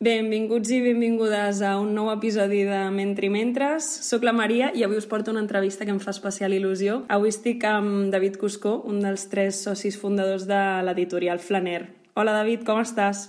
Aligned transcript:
Benvinguts 0.00 0.70
i 0.72 0.78
benvingudes 0.80 1.58
a 1.60 1.74
un 1.76 1.90
nou 1.92 2.06
episodi 2.08 2.62
de 2.64 2.78
Mentri 2.88 3.28
Mentres. 3.28 3.84
Soc 4.06 4.22
la 4.24 4.32
Maria 4.32 4.70
i 4.72 4.80
avui 4.86 4.96
us 4.96 5.04
porto 5.04 5.28
una 5.28 5.42
entrevista 5.44 5.84
que 5.84 5.92
em 5.92 5.98
fa 6.00 6.14
especial 6.14 6.54
il·lusió. 6.56 6.94
Avui 7.12 7.28
estic 7.28 7.66
amb 7.68 8.08
David 8.14 8.38
Cuscó, 8.40 8.78
un 8.88 9.02
dels 9.04 9.26
tres 9.28 9.58
socis 9.66 9.98
fundadors 10.00 10.46
de 10.48 10.60
l'editorial 10.86 11.42
Flaner. 11.44 11.82
Hola 12.16 12.32
David, 12.38 12.64
com 12.64 12.80
estàs? 12.80 13.26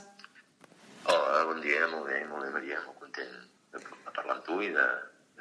Hola, 1.11 1.43
bon 1.49 1.59
dia, 1.59 1.91
molt 1.91 2.07
bé, 2.07 2.21
molt 2.29 2.47
bé 2.47 2.53
Maria, 2.55 2.79
molt 2.85 3.03
content 3.03 3.35
de 3.75 3.83
parlar 4.15 4.37
amb 4.37 4.47
tu 4.47 4.61
i 4.63 4.71
de, 4.71 4.87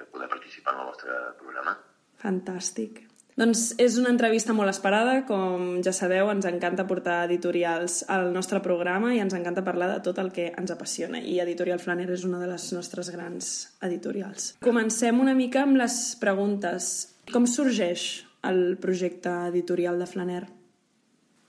de 0.03 0.11
poder 0.11 0.27
participar 0.35 0.75
en 0.75 0.83
el 0.83 0.91
vostre 0.91 1.23
programa. 1.39 1.79
Fantàstic. 2.27 3.05
Doncs 3.41 3.71
és 3.81 3.95
una 3.97 4.11
entrevista 4.13 4.53
molt 4.53 4.69
esperada, 4.69 5.23
com 5.25 5.79
ja 5.81 5.95
sabeu, 5.97 6.29
ens 6.29 6.45
encanta 6.45 6.85
portar 6.85 7.23
editorials 7.25 8.03
al 8.13 8.27
nostre 8.35 8.59
programa 8.61 9.15
i 9.17 9.21
ens 9.23 9.33
encanta 9.33 9.63
parlar 9.65 9.89
de 9.95 10.03
tot 10.05 10.21
el 10.21 10.29
que 10.37 10.51
ens 10.61 10.73
apassiona 10.75 11.23
i 11.25 11.39
Editorial 11.41 11.81
Flaner 11.81 12.11
és 12.13 12.27
una 12.29 12.43
de 12.43 12.51
les 12.51 12.67
nostres 12.77 13.09
grans 13.15 13.49
editorials. 13.89 14.51
Comencem 14.67 15.25
una 15.25 15.33
mica 15.39 15.63
amb 15.65 15.81
les 15.81 15.97
preguntes. 16.21 16.91
Com 17.33 17.49
sorgeix 17.49 18.27
el 18.45 18.77
projecte 18.85 19.33
editorial 19.49 20.05
de 20.05 20.13
Flaner? 20.13 20.45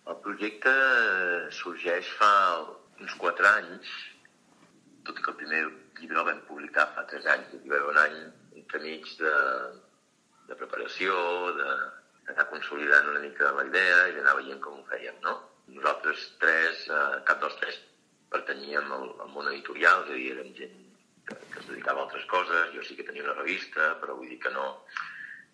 El 0.08 0.20
projecte 0.23 0.72
sorgeix 1.59 2.08
fa 2.22 2.34
uns 3.03 3.20
quatre 3.20 3.52
anys, 3.52 3.92
tot 5.03 5.20
i 5.20 5.28
que 5.28 5.36
el 5.36 5.42
primer 5.44 5.66
llibre 6.00 6.23
el 6.23 6.31
vam 6.31 6.44
publicar 6.47 6.88
fa 6.95 7.03
tres 7.12 7.28
anys, 7.36 7.52
hi 7.52 7.67
va 7.67 7.81
haver 7.84 7.95
un 7.97 8.03
any 8.08 8.19
entremig 8.64 9.12
de, 9.19 9.39
de 10.52 10.59
preparació, 10.59 11.16
d'anar 11.57 12.47
consolidant 12.52 13.09
una 13.13 13.23
mica 13.23 13.53
la 13.57 13.66
idea 13.69 14.03
i 14.09 14.17
d'anar 14.17 14.35
veient 14.41 14.61
com 14.63 14.80
ho 14.80 14.85
fèiem, 14.91 15.17
no? 15.25 15.38
Nosaltres 15.71 16.27
tres, 16.41 16.83
eh, 16.91 17.21
cap 17.27 17.39
dels 17.44 17.57
tres 17.61 17.80
pertanyíem 18.31 18.91
al, 18.95 19.07
al 19.23 19.31
món 19.35 19.49
editorial, 19.52 20.03
és 20.05 20.11
a 20.11 20.17
dir, 20.17 20.27
érem 20.35 20.52
gent 20.57 20.75
que, 21.27 21.38
que 21.53 21.61
es 21.61 21.69
dedicava 21.69 22.03
a 22.03 22.07
altres 22.07 22.27
coses, 22.31 22.73
jo 22.75 22.83
sí 22.88 22.97
que 22.97 23.07
tenia 23.07 23.25
una 23.27 23.38
revista, 23.39 23.94
però 24.03 24.17
vull 24.19 24.31
dir 24.31 24.39
que 24.44 24.52
no, 24.55 24.67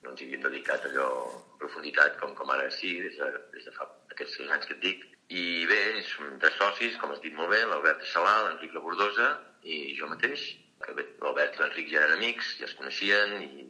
no 0.04 0.14
ens 0.14 0.22
hi 0.22 0.28
havíem 0.30 0.46
dedicat 0.46 0.90
allò 0.90 1.08
a 1.28 1.62
profunditat 1.62 2.18
com, 2.22 2.34
com 2.38 2.54
ara 2.54 2.70
sí, 2.74 2.96
des 3.06 3.18
de, 3.22 3.32
des 3.54 3.70
de 3.70 3.76
fa 3.78 3.90
aquests 4.14 4.40
sis 4.40 4.54
anys 4.54 4.70
que 4.70 4.78
et 4.78 4.84
dic. 4.86 5.06
I 5.38 5.66
bé, 5.70 5.82
som 6.08 6.38
tres 6.42 6.56
socis, 6.58 6.96
com 7.02 7.12
has 7.12 7.22
dit 7.22 7.36
molt 7.36 7.52
bé, 7.54 7.64
l'Albert 7.68 8.06
Salà, 8.14 8.38
l'Enric 8.46 8.78
Labordosa 8.78 9.34
i 9.68 9.98
jo 9.98 10.08
mateix, 10.10 10.46
l'Albert 10.88 11.58
i 11.58 11.64
l'Enric 11.64 11.92
ja 11.92 12.06
eren 12.06 12.22
amics, 12.22 12.54
ja 12.62 12.70
es 12.70 12.78
coneixien 12.80 13.36
i 13.44 13.68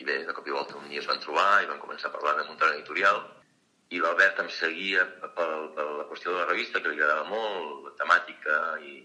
i 0.00 0.06
bé, 0.08 0.22
de 0.24 0.34
cop 0.36 0.48
i 0.48 0.56
volta 0.56 0.78
un 0.80 0.88
dia 0.88 1.02
es 1.02 1.08
van 1.10 1.20
trobar 1.20 1.62
i 1.62 1.68
van 1.68 1.82
començar 1.82 2.08
a 2.08 2.14
parlar 2.16 2.38
de 2.38 2.48
muntar 2.48 2.70
una 2.70 2.78
editorial 2.78 3.20
i 3.90 4.00
l'Albert 4.00 4.38
em 4.42 4.50
seguia 4.54 5.04
per, 5.20 5.46
per 5.76 5.86
la 5.98 6.06
qüestió 6.10 6.32
de 6.32 6.38
la 6.38 6.50
revista, 6.50 6.80
que 6.80 6.92
li 6.92 7.00
agradava 7.00 7.26
molt, 7.28 7.88
la 7.88 7.96
temàtica 7.98 8.58
i 8.86 9.00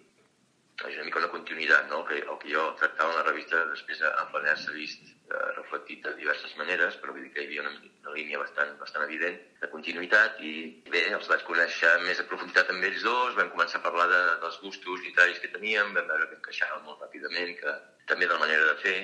és 0.83 0.95
una 0.97 1.05
mica 1.07 1.21
una 1.21 1.31
continuïtat, 1.31 1.85
no? 1.89 2.02
que 2.07 2.17
el 2.19 2.37
que 2.41 2.52
jo 2.52 2.63
tractava 2.79 3.13
en 3.13 3.19
la 3.21 3.27
revista 3.27 3.61
després 3.71 4.02
en 4.05 4.31
Flaner 4.31 4.55
s'ha 4.59 4.73
vist 4.75 5.05
eh, 5.07 5.52
reflectit 5.55 6.03
de 6.03 6.11
diverses 6.19 6.55
maneres, 6.59 6.97
però 7.02 7.15
vull 7.15 7.23
dir 7.23 7.31
que 7.33 7.45
hi 7.45 7.47
havia 7.47 7.63
una, 7.63 7.71
una 8.03 8.15
línia 8.17 8.41
bastant, 8.41 8.73
bastant 8.81 9.05
evident 9.07 9.39
de 9.61 9.69
continuïtat 9.71 10.41
i 10.43 10.55
bé, 10.91 11.05
els 11.17 11.30
vaig 11.31 11.45
conèixer 11.47 11.93
més 12.03 12.19
a 12.19 12.27
profunditat 12.31 12.73
amb 12.73 12.89
ells 12.89 13.07
dos, 13.07 13.37
vam 13.39 13.53
començar 13.55 13.80
a 13.80 13.85
parlar 13.87 14.09
de, 14.11 14.23
dels 14.43 14.59
gustos 14.65 15.05
literaris 15.07 15.39
que 15.43 15.53
teníem, 15.55 15.95
vam 15.95 16.11
veure 16.11 16.27
que 16.30 16.37
encaixàvem 16.41 16.83
molt 16.89 17.07
ràpidament, 17.07 17.55
que 17.61 17.77
també 18.11 18.27
de 18.27 18.35
la 18.35 18.43
manera 18.43 18.67
de 18.73 18.77
fer, 18.83 18.99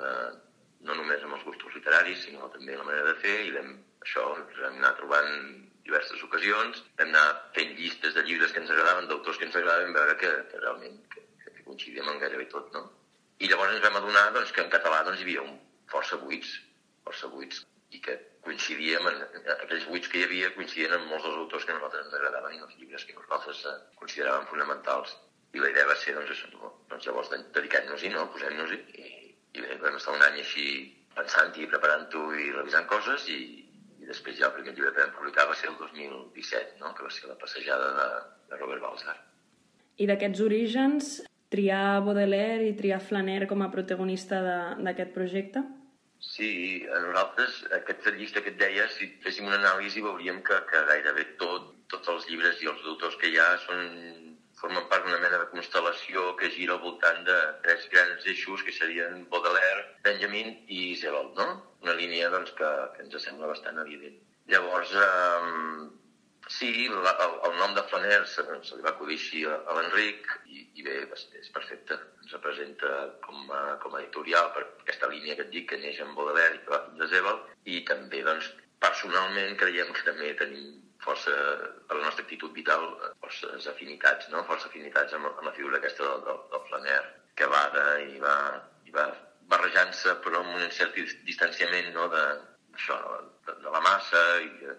de, 0.00 0.10
no 0.88 0.96
només 0.98 1.22
amb 1.24 1.36
els 1.38 1.44
gustos 1.48 1.76
literaris, 1.78 2.24
sinó 2.26 2.48
també 2.54 2.76
la 2.76 2.86
manera 2.86 3.12
de 3.12 3.20
fer, 3.22 3.36
i 3.48 3.52
vam, 3.54 3.70
això 4.04 4.24
ens 4.38 4.58
vam 4.60 4.76
anar 4.80 4.92
trobant 4.98 5.32
diverses 5.84 6.22
ocasions, 6.26 6.82
vam 6.98 7.10
anar 7.12 7.24
fent 7.56 7.72
llistes 7.78 8.16
de 8.16 8.24
llibres 8.28 8.52
que 8.52 8.62
ens 8.62 8.72
agradaven, 8.72 9.08
d'autors 9.08 9.40
que 9.40 9.48
ens 9.48 9.56
agradaven, 9.60 9.96
veure 9.96 10.16
que, 10.20 10.32
que 10.50 10.60
realment 10.60 11.00
que, 11.14 11.24
que 11.44 11.64
coincidíem 11.64 12.10
en 12.12 12.20
gairebé 12.22 12.48
tot, 12.52 12.70
no? 12.76 12.86
I 13.40 13.50
llavors 13.50 13.74
ens 13.74 13.84
vam 13.84 13.98
adonar 14.00 14.28
doncs, 14.36 14.52
que 14.54 14.64
en 14.64 14.72
català 14.72 15.02
doncs, 15.04 15.20
hi 15.20 15.28
havia 15.28 15.44
un 15.44 15.56
força 15.90 16.20
buits, 16.22 16.54
força 17.04 17.28
buits, 17.32 17.64
i 17.94 18.00
que 18.04 18.14
coincidíem, 18.44 19.08
en, 19.10 19.20
aquells 19.56 19.88
buits 19.90 20.10
que 20.10 20.20
hi 20.20 20.26
havia 20.28 20.52
coincidien 20.56 20.94
amb 20.96 21.10
molts 21.10 21.26
dels 21.26 21.40
autors 21.42 21.66
que 21.66 21.74
a 21.74 21.78
nosaltres 21.78 22.06
ens 22.06 22.16
agradaven 22.20 22.56
i 22.56 22.64
els 22.66 22.78
llibres 22.80 23.04
que 23.08 23.16
nosaltres 23.16 23.64
eh, 23.70 23.76
consideràvem 24.00 24.48
fonamentals. 24.52 25.16
I 25.54 25.62
la 25.62 25.70
idea 25.70 25.86
va 25.86 25.96
ser, 26.00 26.16
doncs, 26.16 26.32
això, 26.34 26.72
doncs 26.90 27.06
llavors 27.06 27.30
dediquem-nos-hi, 27.56 28.10
no? 28.14 28.26
posem-nos-hi, 28.34 28.80
i, 28.98 29.12
i 29.54 29.62
bé, 29.62 29.76
vam 29.82 29.98
estar 29.98 30.14
un 30.16 30.24
any 30.26 30.40
així 30.42 30.66
pensant-hi, 31.14 31.68
preparant-ho 31.70 32.24
i 32.34 32.48
revisant 32.54 32.88
coses 32.90 33.28
i, 33.30 33.38
i 34.02 34.08
després 34.08 34.38
ja 34.40 34.48
el 34.48 34.56
primer 34.56 34.74
llibre 34.74 34.90
que 34.94 35.04
vam 35.04 35.14
publicar 35.18 35.46
va 35.50 35.54
ser 35.58 35.70
el 35.70 35.78
2017, 35.82 36.80
no? 36.82 36.90
que 36.96 37.06
va 37.06 37.12
ser 37.14 37.30
la 37.30 37.38
passejada 37.38 37.92
de, 38.00 38.08
de 38.50 38.58
Robert 38.58 38.82
Balzar. 38.82 39.14
I 40.02 40.10
d'aquests 40.10 40.42
orígens, 40.42 41.14
triar 41.54 42.02
Baudelaire 42.02 42.66
i 42.66 42.74
triar 42.74 42.98
Flaner 43.04 43.44
com 43.50 43.62
a 43.62 43.70
protagonista 43.70 44.42
d'aquest 44.82 45.14
projecte? 45.14 45.62
Sí, 46.24 46.82
a 46.88 46.98
nosaltres, 47.04 47.60
aquesta 47.78 48.14
llista 48.16 48.42
que 48.42 48.50
et 48.54 48.58
deia, 48.58 48.88
si 48.90 49.10
féssim 49.22 49.46
una 49.46 49.60
anàlisi 49.60 50.02
veuríem 50.02 50.40
que, 50.46 50.56
que 50.70 50.82
gairebé 50.88 51.26
tot, 51.38 51.74
tots 51.92 52.10
els 52.10 52.26
llibres 52.30 52.62
i 52.64 52.70
els 52.72 52.86
autors 52.90 53.18
que 53.20 53.30
hi 53.30 53.38
ha 53.38 53.50
són 53.66 54.33
formen 54.64 54.86
part 54.88 55.04
d'una 55.04 55.20
mena 55.20 55.38
de 55.42 55.48
constel·lació 55.52 56.30
que 56.40 56.48
gira 56.54 56.72
al 56.76 56.80
voltant 56.80 57.18
de 57.26 57.36
tres 57.64 57.84
grans 57.92 58.24
eixos 58.32 58.62
que 58.64 58.72
serien 58.72 59.26
Baudelaire, 59.32 59.82
Benjamin 60.06 60.54
i 60.72 60.78
Isabel, 60.94 61.28
no? 61.36 61.48
Una 61.84 61.96
línia 61.98 62.30
doncs, 62.32 62.54
que, 62.56 62.70
que 62.94 63.04
ens 63.04 63.18
sembla 63.26 63.50
bastant 63.50 63.82
evident. 63.82 64.16
Llavors, 64.48 64.94
eh, 64.96 65.50
sí, 66.56 66.70
la, 66.88 67.12
el, 67.26 67.36
el 67.50 67.58
nom 67.60 67.76
de 67.76 67.84
Flaner 67.90 68.22
se, 68.30 68.46
se 68.64 68.78
li 68.78 68.86
va 68.86 68.94
acudir 68.94 69.18
així 69.20 69.44
a, 69.44 69.58
a 69.68 69.76
l'Enric 69.76 70.32
i, 70.48 70.64
i 70.80 70.86
bé, 70.86 70.96
és 71.12 71.52
perfecte. 71.52 72.00
Ens 72.24 72.32
representa 72.38 72.94
com 73.26 73.52
a, 73.52 73.62
com 73.84 73.92
a 73.92 74.00
editorial 74.00 74.48
per 74.56 74.64
aquesta 74.86 75.12
línia 75.12 75.36
que 75.36 75.44
et 75.44 75.52
dic 75.52 75.68
que 75.74 75.80
neix 75.82 76.00
amb 76.00 76.16
Baudelaire 76.16 76.56
i 76.56 76.64
que 76.64 76.72
va 76.72 76.80
fins 76.86 77.04
a 77.04 77.10
Zebel 77.12 77.42
i 77.76 77.84
també, 77.92 78.24
doncs, 78.24 78.48
personalment 78.80 79.60
creiem 79.60 79.92
que 79.92 80.08
també 80.08 80.32
tenim 80.40 80.72
força, 81.04 81.34
per 81.88 81.98
la 81.98 82.06
nostra 82.06 82.24
actitud 82.24 82.54
vital, 82.56 82.86
forces 83.22 83.68
afinitats, 83.70 84.30
no? 84.32 84.44
força 84.48 84.70
afinitats 84.70 85.14
amb, 85.16 85.30
amb 85.32 85.46
la 85.48 85.54
figura 85.56 85.78
aquesta 85.80 86.06
del, 86.08 86.24
del, 86.28 86.40
del 86.54 86.66
flaner, 86.70 86.98
que 87.38 87.48
va 87.50 87.62
de, 87.74 87.86
i 88.14 88.18
va, 88.22 88.34
i 88.88 88.94
va 88.94 89.06
barrejant-se 89.50 90.16
però 90.24 90.40
amb 90.40 90.56
un 90.56 90.70
cert 90.72 90.96
distanciament 91.28 91.90
no? 91.96 92.08
de, 92.12 92.24
això, 92.78 92.98
de, 93.46 93.56
de 93.64 93.74
la 93.74 93.82
massa 93.84 94.22
i, 94.44 94.74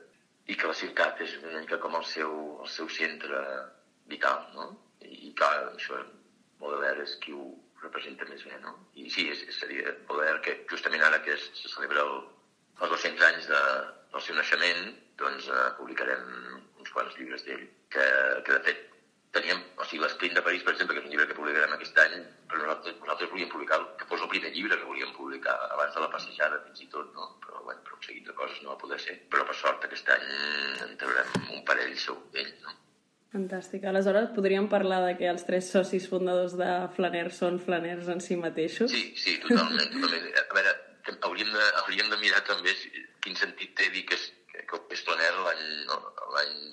i 0.51 0.57
que 0.57 0.69
la 0.69 0.77
ciutat 0.77 1.21
és 1.25 1.37
una 1.41 1.61
mica 1.61 1.79
com 1.83 1.97
el 1.99 2.05
seu, 2.09 2.33
el 2.63 2.71
seu 2.71 2.89
centre 2.99 3.41
vital, 4.11 4.45
no? 4.57 4.69
I, 5.01 5.29
i 5.29 5.33
clar, 5.37 5.53
això, 5.73 6.01
Baudelaire 6.61 7.03
és 7.03 7.15
qui 7.21 7.33
ho 7.35 7.49
representa 7.81 8.27
més 8.29 8.43
bé, 8.47 8.57
no? 8.63 8.75
I 9.01 9.09
sí, 9.13 9.27
és, 9.33 9.41
seria 9.57 9.93
Baudelaire 10.09 10.41
que 10.45 10.55
justament 10.71 11.03
ara 11.05 11.21
que 11.25 11.33
es, 11.35 11.49
se 11.59 11.71
celebra 11.73 12.05
el, 12.05 12.15
els 12.81 12.93
200 12.93 13.25
anys 13.29 13.49
de, 13.51 13.63
del 14.13 14.23
seu 14.27 14.37
naixement, 14.37 14.93
doncs 15.19 15.47
eh, 15.51 15.69
publicarem 15.79 16.27
uns 16.79 16.91
quants 16.95 17.15
llibres 17.19 17.45
d'ell, 17.47 17.65
que, 17.93 18.05
que 18.45 18.57
de 18.57 18.61
fet 18.67 18.83
teníem, 19.35 19.59
o 19.75 19.83
sigui, 19.83 20.01
l'Esprint 20.03 20.37
de 20.37 20.43
París, 20.45 20.63
per 20.63 20.73
exemple, 20.73 20.95
que 20.95 21.01
és 21.03 21.07
un 21.07 21.11
llibre 21.11 21.27
que 21.27 21.35
publicarem 21.37 21.73
aquest 21.75 21.97
any, 22.05 22.15
però 22.47 22.61
nosaltres, 22.61 22.95
nosaltres 23.01 23.31
volíem 23.33 23.51
publicar, 23.51 23.81
que 23.99 24.07
fos 24.11 24.23
el 24.23 24.31
primer 24.31 24.51
llibre 24.55 24.77
que 24.79 24.87
volíem 24.87 25.11
publicar 25.17 25.55
abans 25.75 25.97
de 25.97 26.05
la 26.05 26.09
passejada, 26.13 26.61
fins 26.69 26.85
i 26.85 26.87
tot, 26.93 27.11
no? 27.17 27.27
Però, 27.43 27.65
bueno, 27.67 27.83
per 27.83 27.97
un 27.97 28.05
seguit 28.05 28.29
de 28.29 28.37
coses 28.37 28.61
no 28.63 28.71
va 28.71 28.79
poder 28.85 28.99
ser. 29.03 29.17
Però, 29.33 29.43
per 29.49 29.57
sort, 29.59 29.83
aquest 29.87 30.11
any 30.15 30.25
en 30.87 30.95
traurem 31.01 31.35
un 31.57 31.65
parell 31.67 31.95
segur 31.99 32.23
d'ell, 32.35 32.53
no? 32.63 32.77
Fantàstic. 33.35 33.83
Aleshores, 33.83 34.29
podríem 34.31 34.69
parlar 34.71 35.01
de 35.03 35.15
que 35.19 35.27
els 35.27 35.43
tres 35.43 35.67
socis 35.67 36.07
fundadors 36.07 36.55
de 36.55 36.69
Flaner 36.95 37.27
són 37.35 37.59
flaners 37.59 38.07
en 38.13 38.23
si 38.23 38.37
mateixos? 38.39 38.93
Sí, 38.93 39.09
sí, 39.19 39.35
totalment. 39.43 39.91
totalment. 39.91 40.29
A 40.39 40.55
veure, 40.55 40.75
hauríem 41.27 41.51
de, 41.51 41.65
hauríem 41.81 42.13
de 42.13 42.21
mirar 42.21 42.39
també 42.47 42.71
quin 43.25 43.35
sentit 43.35 43.75
té 43.75 43.89
dir 43.91 44.05
que 44.07 44.15
que 44.69 44.81
és 44.95 45.03
Flaner 45.07 45.31
l'any 45.45 45.63
no, 45.89 45.99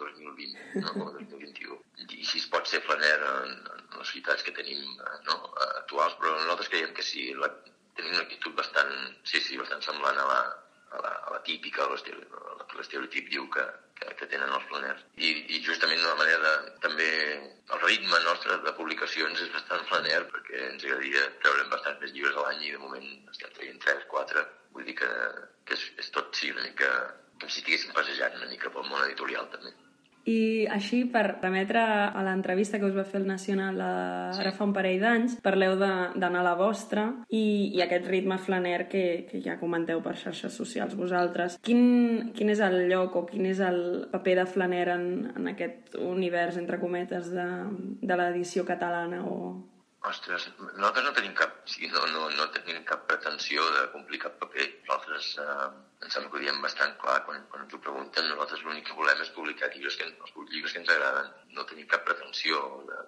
2020, 0.00 0.56
no, 0.82 0.94
com 0.94 1.12
2021. 1.18 1.78
I 2.08 2.24
si 2.26 2.40
es 2.40 2.48
pot 2.52 2.68
ser 2.68 2.82
Flaner 2.86 3.14
en, 3.28 3.54
en 3.76 4.00
les 4.00 4.14
ciutats 4.14 4.44
que 4.46 4.54
tenim 4.56 4.82
no, 5.28 5.38
actuals, 5.68 6.16
però 6.20 6.34
nosaltres 6.38 6.72
creiem 6.72 6.94
que 6.96 7.06
sí, 7.06 7.30
la, 7.38 7.50
tenim 7.96 8.12
una 8.14 8.24
actitud 8.24 8.56
bastant, 8.58 8.92
sí, 9.28 9.40
sí, 9.40 9.58
bastant 9.60 9.84
semblant 9.84 10.18
a 10.18 10.26
la, 10.28 10.42
a 10.92 11.00
la, 11.04 11.12
a 11.28 11.34
la 11.36 11.40
típica, 11.46 11.88
l'estereotip 11.92 13.30
diu 13.32 13.48
que, 13.52 13.64
que, 14.00 14.14
que 14.20 14.28
tenen 14.32 14.52
els 14.56 14.66
flaners. 14.70 15.04
I, 15.16 15.32
I 15.56 15.62
justament 15.66 16.02
la 16.04 16.16
manera 16.20 16.52
també 16.84 17.08
el 17.36 17.82
ritme 17.84 18.20
nostre 18.26 18.58
de 18.66 18.74
publicacions 18.78 19.44
és 19.44 19.52
bastant 19.54 19.86
flaner 19.90 20.20
perquè 20.32 20.68
ens 20.70 20.84
agradaria 20.84 21.28
treure'm 21.44 21.72
bastant 21.72 22.00
més 22.02 22.14
llibres 22.16 22.36
a 22.36 22.46
l'any 22.48 22.66
i 22.68 22.74
de 22.76 22.82
moment 22.82 23.08
estem 23.34 23.56
traient 23.56 23.82
3, 23.86 24.06
4. 24.12 24.46
Vull 24.76 24.88
dir 24.88 24.96
que, 25.00 25.10
que 25.68 25.76
és, 25.78 25.88
és 26.04 26.12
tot 26.16 26.32
sí 26.36 26.52
una 26.52 26.64
mica 26.64 26.92
com 27.42 27.50
si 27.50 27.60
estiguéssim 27.62 27.94
passejant 27.96 28.38
una 28.38 28.50
mica 28.50 28.70
pel 28.70 28.86
món 28.88 29.02
editorial 29.08 29.50
també. 29.52 29.74
I 30.22 30.68
així, 30.70 31.00
per 31.10 31.24
remetre 31.42 31.80
a 31.82 32.20
l'entrevista 32.22 32.78
que 32.78 32.86
us 32.86 32.94
va 32.94 33.02
fer 33.02 33.18
el 33.18 33.26
Nacional 33.26 33.80
sí. 33.80 34.38
ara 34.44 34.52
fa 34.54 34.68
un 34.68 34.74
parell 34.76 35.00
d'anys, 35.02 35.34
parleu 35.42 35.74
d'anar 35.80 36.44
a 36.44 36.46
la 36.46 36.52
vostra 36.54 37.08
i, 37.26 37.74
i 37.74 37.82
aquest 37.82 38.06
ritme 38.06 38.38
flaner 38.38 38.86
que, 38.92 39.02
que 39.26 39.42
ja 39.42 39.58
comenteu 39.58 39.98
per 40.04 40.14
xarxes 40.20 40.54
socials 40.54 40.94
vosaltres. 40.94 41.58
Quin, 41.66 42.30
quin 42.38 42.54
és 42.54 42.62
el 42.62 42.84
lloc 42.92 43.18
o 43.18 43.24
quin 43.26 43.50
és 43.50 43.58
el 43.66 43.82
paper 44.14 44.38
de 44.44 44.46
flaner 44.54 44.86
en, 44.94 45.06
en 45.34 45.50
aquest 45.56 45.98
univers, 45.98 46.60
entre 46.62 46.78
cometes, 46.78 47.34
de, 47.34 47.50
de 48.06 48.22
l'edició 48.22 48.66
catalana 48.68 49.24
o, 49.26 49.38
Ostres, 50.02 50.48
nosaltres 50.58 51.04
no 51.06 51.12
tenim 51.14 51.34
cap, 51.38 51.60
sí, 51.70 51.86
no, 51.86 52.00
no, 52.10 52.24
no 52.34 52.46
tenim 52.50 52.82
cap 52.86 53.04
pretensió 53.06 53.62
de 53.76 53.84
complir 53.92 54.18
cap 54.24 54.34
paper. 54.40 54.64
Nosaltres 54.88 55.28
eh, 55.38 55.68
em 56.02 56.10
sembla 56.10 56.30
que 56.30 56.38
ho 56.38 56.42
diem 56.42 56.60
bastant 56.64 56.94
clar 57.02 57.18
quan, 57.26 57.44
quan 57.50 57.64
ens 57.64 57.74
ho 57.74 57.80
pregunten. 57.86 58.28
Nosaltres 58.30 58.64
l'únic 58.66 58.88
que 58.88 58.98
volem 58.98 59.22
és 59.24 59.32
publicar 59.36 59.70
llibres 59.72 59.98
que, 60.00 60.08
els 60.10 60.36
llibres 60.54 60.74
que 60.74 60.82
ens 60.82 60.94
agraden. 60.96 61.32
No 61.52 61.64
tenim 61.68 61.86
cap 61.88 62.04
pretensió. 62.06 62.58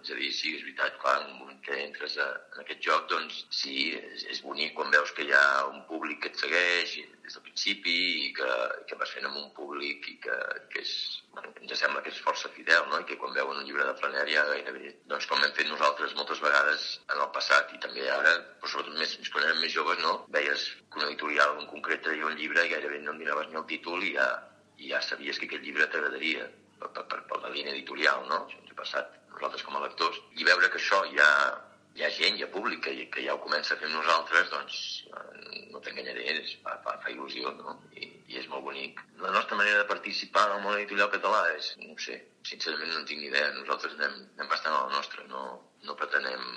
És 0.05 0.11
a 0.13 0.17
dir, 0.19 0.31
sí, 0.37 0.55
és 0.59 0.65
veritat, 0.67 0.99
clar, 1.01 1.15
en 1.23 1.31
un 1.33 1.39
moment 1.41 1.61
que 1.65 1.77
entres 1.81 2.17
a, 2.21 2.27
en 2.53 2.63
aquest 2.63 2.83
joc, 2.85 3.07
doncs 3.11 3.39
sí, 3.57 3.77
és, 3.97 4.25
és 4.35 4.43
bonic 4.45 4.75
quan 4.77 4.93
veus 4.93 5.13
que 5.17 5.25
hi 5.25 5.33
ha 5.33 5.45
un 5.71 5.81
públic 5.89 6.21
que 6.25 6.33
et 6.33 6.41
segueix 6.43 6.97
des 7.25 7.37
del 7.37 7.45
principi 7.47 7.95
i 8.27 8.33
que, 8.37 8.49
que 8.89 8.99
vas 9.01 9.13
fent 9.17 9.29
amb 9.29 9.39
un 9.41 9.49
públic 9.57 10.09
i 10.13 10.17
que, 10.27 10.37
que 10.73 10.83
és, 10.83 10.93
bueno, 11.33 11.55
ens 11.63 11.77
sembla 11.81 12.03
que 12.05 12.13
és 12.13 12.21
força 12.27 12.51
fidel, 12.57 12.85
no? 12.91 13.01
I 13.01 13.09
que 13.09 13.17
quan 13.21 13.33
veuen 13.37 13.63
un 13.63 13.69
llibre 13.69 13.87
de 13.89 13.95
Flanèria 14.01 14.45
gairebé, 14.51 14.93
doncs 15.13 15.29
com 15.31 15.41
hem 15.41 15.55
fet 15.57 15.71
nosaltres 15.71 16.13
moltes 16.19 16.43
vegades 16.45 16.89
en 17.07 17.23
el 17.25 17.31
passat 17.37 17.73
i 17.73 17.81
també 17.87 18.11
ara, 18.13 18.35
però 18.61 18.73
sobretot 18.75 18.99
més, 19.01 19.17
quan 19.33 19.49
érem 19.49 19.63
més 19.65 19.73
joves, 19.77 20.03
no? 20.05 20.19
Veies 20.37 20.67
que 20.91 21.01
un 21.01 21.07
editorial 21.09 21.57
en 21.63 21.71
concret 21.73 22.05
treia 22.05 22.29
un 22.29 22.37
llibre 22.41 22.67
i 22.67 22.75
gairebé 22.75 23.01
no 23.07 23.17
miraves 23.17 23.49
ni 23.49 23.61
el 23.63 23.67
títol 23.73 24.05
i 24.05 24.13
ja, 24.19 24.29
i 24.77 24.93
ja 24.93 25.01
sabies 25.09 25.41
que 25.41 25.49
aquest 25.49 25.65
llibre 25.65 25.89
t'agradaria 25.89 26.51
per, 26.89 27.05
per, 27.11 27.21
per, 27.31 27.41
la 27.43 27.53
línia 27.55 27.75
editorial, 27.75 28.27
no? 28.31 28.43
Això 28.47 28.61
ens 28.61 28.75
ha 28.75 28.81
passat 28.81 29.15
nosaltres 29.35 29.65
com 29.67 29.79
a 29.79 29.85
lectors. 29.85 30.21
I 30.41 30.47
veure 30.49 30.71
que 30.71 30.81
això 30.81 31.01
ja, 31.15 31.31
hi 31.95 32.05
ha 32.05 32.11
gent, 32.19 32.39
hi 32.39 32.45
ha 32.47 32.51
públic 32.55 32.85
que, 32.87 32.95
que 33.15 33.25
ja 33.27 33.35
ho 33.35 33.43
comença 33.43 33.75
a 33.75 33.81
fer 33.81 33.91
nosaltres, 33.93 34.51
doncs 34.53 34.79
eh, 35.11 35.65
no 35.73 35.83
t'enganyaré, 35.85 36.39
fa, 36.65 36.77
fa, 36.87 36.97
fa 37.03 37.13
il·lusió, 37.13 37.53
no? 37.59 37.77
I, 37.95 38.11
I 38.33 38.41
és 38.43 38.49
molt 38.53 38.67
bonic. 38.69 39.03
La 39.23 39.33
nostra 39.35 39.59
manera 39.61 39.83
de 39.83 39.91
participar 39.91 40.49
en 40.49 40.57
el 40.59 40.65
món 40.67 40.79
editorial 40.79 41.13
català 41.13 41.45
és, 41.55 41.75
no 41.83 41.99
sé, 42.07 42.21
sincerament 42.49 42.93
no 42.93 43.03
en 43.03 43.07
tinc 43.11 43.23
ni 43.23 43.31
idea. 43.31 43.53
Nosaltres 43.59 43.95
anem, 43.99 44.17
anem 44.39 44.51
bastant 44.51 44.75
a 44.75 44.87
la 44.89 44.97
nostra, 44.97 45.27
no, 45.31 45.45
no 45.87 45.99
pretenem 46.01 46.49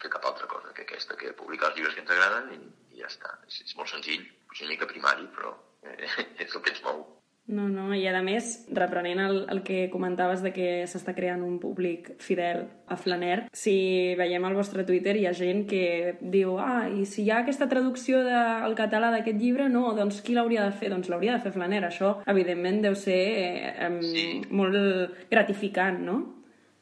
fer 0.00 0.12
cap 0.12 0.24
altra 0.28 0.48
cosa 0.50 0.72
que 0.76 0.84
aquesta, 0.84 1.16
que 1.20 1.32
publicar 1.36 1.70
els 1.70 1.78
llibres 1.78 1.96
que 1.96 2.04
ens 2.04 2.16
agraden 2.16 2.50
i, 2.56 2.60
i 2.96 3.02
ja 3.02 3.10
està. 3.12 3.36
És, 3.48 3.62
és 3.64 3.76
molt 3.78 3.92
senzill, 3.92 4.24
potser 4.48 4.66
una 4.66 4.74
mica 4.74 4.90
primari, 4.90 5.28
però 5.36 5.54
eh, 5.84 6.10
és 6.44 6.52
el 6.52 6.62
que 6.62 6.74
ens 6.74 6.82
mou. 6.86 7.04
No, 7.46 7.68
no, 7.70 7.92
i 7.94 8.02
a 8.10 8.22
més, 8.26 8.66
reprenent 8.74 9.20
el, 9.22 9.36
el 9.52 9.60
que 9.62 9.84
comentaves 9.92 10.40
de 10.42 10.50
que 10.50 10.68
s'està 10.90 11.12
creant 11.14 11.44
un 11.46 11.60
públic 11.62 12.08
fidel 12.18 12.64
a 12.90 12.96
Flaner, 12.98 13.46
si 13.54 13.76
veiem 14.18 14.42
al 14.48 14.56
vostre 14.58 14.82
Twitter 14.88 15.14
hi 15.14 15.28
ha 15.30 15.34
gent 15.36 15.62
que 15.70 16.16
diu 16.20 16.56
ah, 16.58 16.88
i 16.90 17.06
si 17.06 17.22
hi 17.22 17.30
ha 17.30 17.44
aquesta 17.44 17.68
traducció 17.70 18.24
de, 18.26 18.40
català 18.78 19.12
d'aquest 19.14 19.38
llibre, 19.38 19.68
no, 19.70 19.92
doncs 19.94 20.18
qui 20.26 20.34
l'hauria 20.34 20.66
de 20.66 20.74
fer? 20.74 20.90
Doncs 20.90 21.10
l'hauria 21.12 21.36
de 21.36 21.44
fer 21.44 21.54
Flaner. 21.54 21.84
Això, 21.86 22.16
evidentment, 22.26 22.82
deu 22.82 22.98
ser 22.98 23.20
eh, 23.44 23.72
eh, 23.78 23.92
sí. 24.02 24.26
molt 24.50 24.74
gratificant, 25.30 26.02
no? 26.02 26.18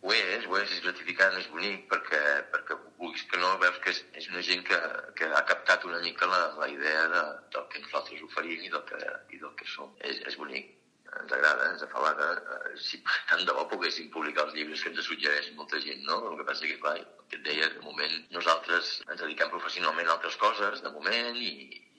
Ho 0.04 0.12
és, 0.12 0.48
ho 0.48 0.58
és, 0.60 0.68
és 0.68 0.82
gratificant, 0.84 1.36
és 1.40 1.52
bonic, 1.52 1.84
perquè, 1.92 2.24
perquè 2.52 2.80
vulguis 2.98 3.24
que 3.30 3.40
no, 3.42 3.50
veus 3.62 3.80
que 3.84 3.92
és, 3.94 4.00
és 4.20 4.30
una 4.30 4.42
gent 4.46 4.64
que, 4.68 4.78
que 5.18 5.28
ha 5.38 5.42
captat 5.50 5.84
una 5.88 6.00
mica 6.04 6.28
la, 6.30 6.40
la 6.60 6.68
idea 6.70 7.04
de, 7.12 7.22
del 7.54 7.68
que 7.72 7.82
nosaltres 7.84 8.24
oferim 8.28 8.64
i 8.64 8.72
del 8.72 8.84
que, 8.88 9.00
i 9.34 9.40
del 9.42 9.54
que 9.58 9.68
som. 9.74 9.92
És, 10.10 10.20
és 10.30 10.38
bonic, 10.40 10.72
ens 11.20 11.34
agrada, 11.36 11.70
ens 11.72 11.84
afalaga. 11.86 12.28
Eh, 12.56 12.74
si 12.86 13.00
tant 13.30 13.44
de 13.46 13.56
bo 13.56 13.66
poguéssim 13.70 14.10
publicar 14.14 14.46
els 14.48 14.56
llibres 14.58 14.82
que 14.82 14.92
ens 14.92 15.06
suggereix 15.08 15.52
molta 15.58 15.80
gent, 15.84 16.02
no? 16.08 16.20
El 16.30 16.38
que 16.40 16.48
passa 16.50 16.68
que, 16.70 16.78
clar, 16.82 16.96
el 17.02 17.30
que 17.30 17.40
et 17.40 17.46
deia, 17.48 17.70
de 17.76 17.86
moment 17.86 18.18
nosaltres 18.34 18.98
ens 19.08 19.22
dediquem 19.22 19.52
professionalment 19.54 20.10
a 20.10 20.16
altres 20.18 20.38
coses, 20.42 20.82
de 20.84 20.92
moment, 20.96 21.40
i, 21.40 21.54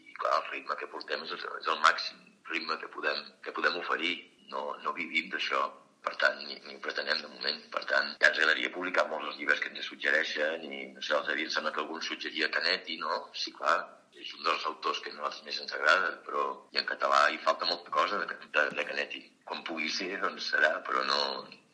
i 0.09 0.19
clar, 0.19 0.39
el 0.41 0.53
ritme 0.53 0.79
que 0.81 0.91
portem 0.91 1.25
és 1.27 1.35
el, 1.37 1.49
és 1.61 1.73
el 1.73 1.83
màxim 1.85 2.23
ritme 2.51 2.77
que 2.81 2.91
podem, 2.93 3.25
que 3.43 3.55
podem 3.55 3.81
oferir. 3.81 4.15
No, 4.51 4.75
no 4.83 4.91
vivim 4.93 5.31
d'això 5.31 5.63
per 6.05 6.15
tant, 6.21 6.39
ni, 6.45 6.57
ni 6.67 6.77
ho 6.77 6.81
pretenem 6.85 7.21
de 7.23 7.31
moment. 7.33 7.59
Per 7.75 7.83
tant, 7.91 8.13
ja 8.21 8.29
ens 8.29 8.39
agradaria 8.39 8.71
publicar 8.77 9.07
molts 9.11 9.29
dels 9.29 9.41
llibres 9.41 9.61
que 9.63 9.71
ens 9.73 9.89
suggereixen 9.89 10.65
i, 10.69 10.81
no 10.95 11.03
sé, 11.05 11.13
els 11.19 11.29
havia, 11.33 11.51
sembla 11.53 11.73
que 11.75 11.83
algun 11.83 12.03
suggeria 12.05 12.51
Canetti, 12.53 12.99
no? 13.01 13.21
Sí, 13.43 13.53
clar, 13.59 13.77
és 14.21 14.31
un 14.37 14.45
dels 14.47 14.65
autors 14.71 15.01
que 15.03 15.11
a 15.11 15.17
nosaltres 15.17 15.43
més 15.47 15.61
ens 15.65 15.75
agrada, 15.77 16.15
però 16.27 16.47
i 16.75 16.81
en 16.81 16.89
català 16.89 17.25
hi 17.29 17.41
falta 17.43 17.69
molta 17.69 17.93
cosa 17.99 18.21
de, 18.23 18.39
de, 18.57 18.65
de 18.79 18.89
Canetti. 18.91 19.23
Quan 19.49 19.63
pugui 19.67 19.91
ser, 19.99 20.11
doncs 20.23 20.51
serà, 20.53 20.75
però 20.87 21.03
no, 21.09 21.21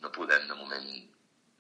no 0.03 0.13
podem 0.15 0.47
de 0.49 0.57
moment 0.59 0.91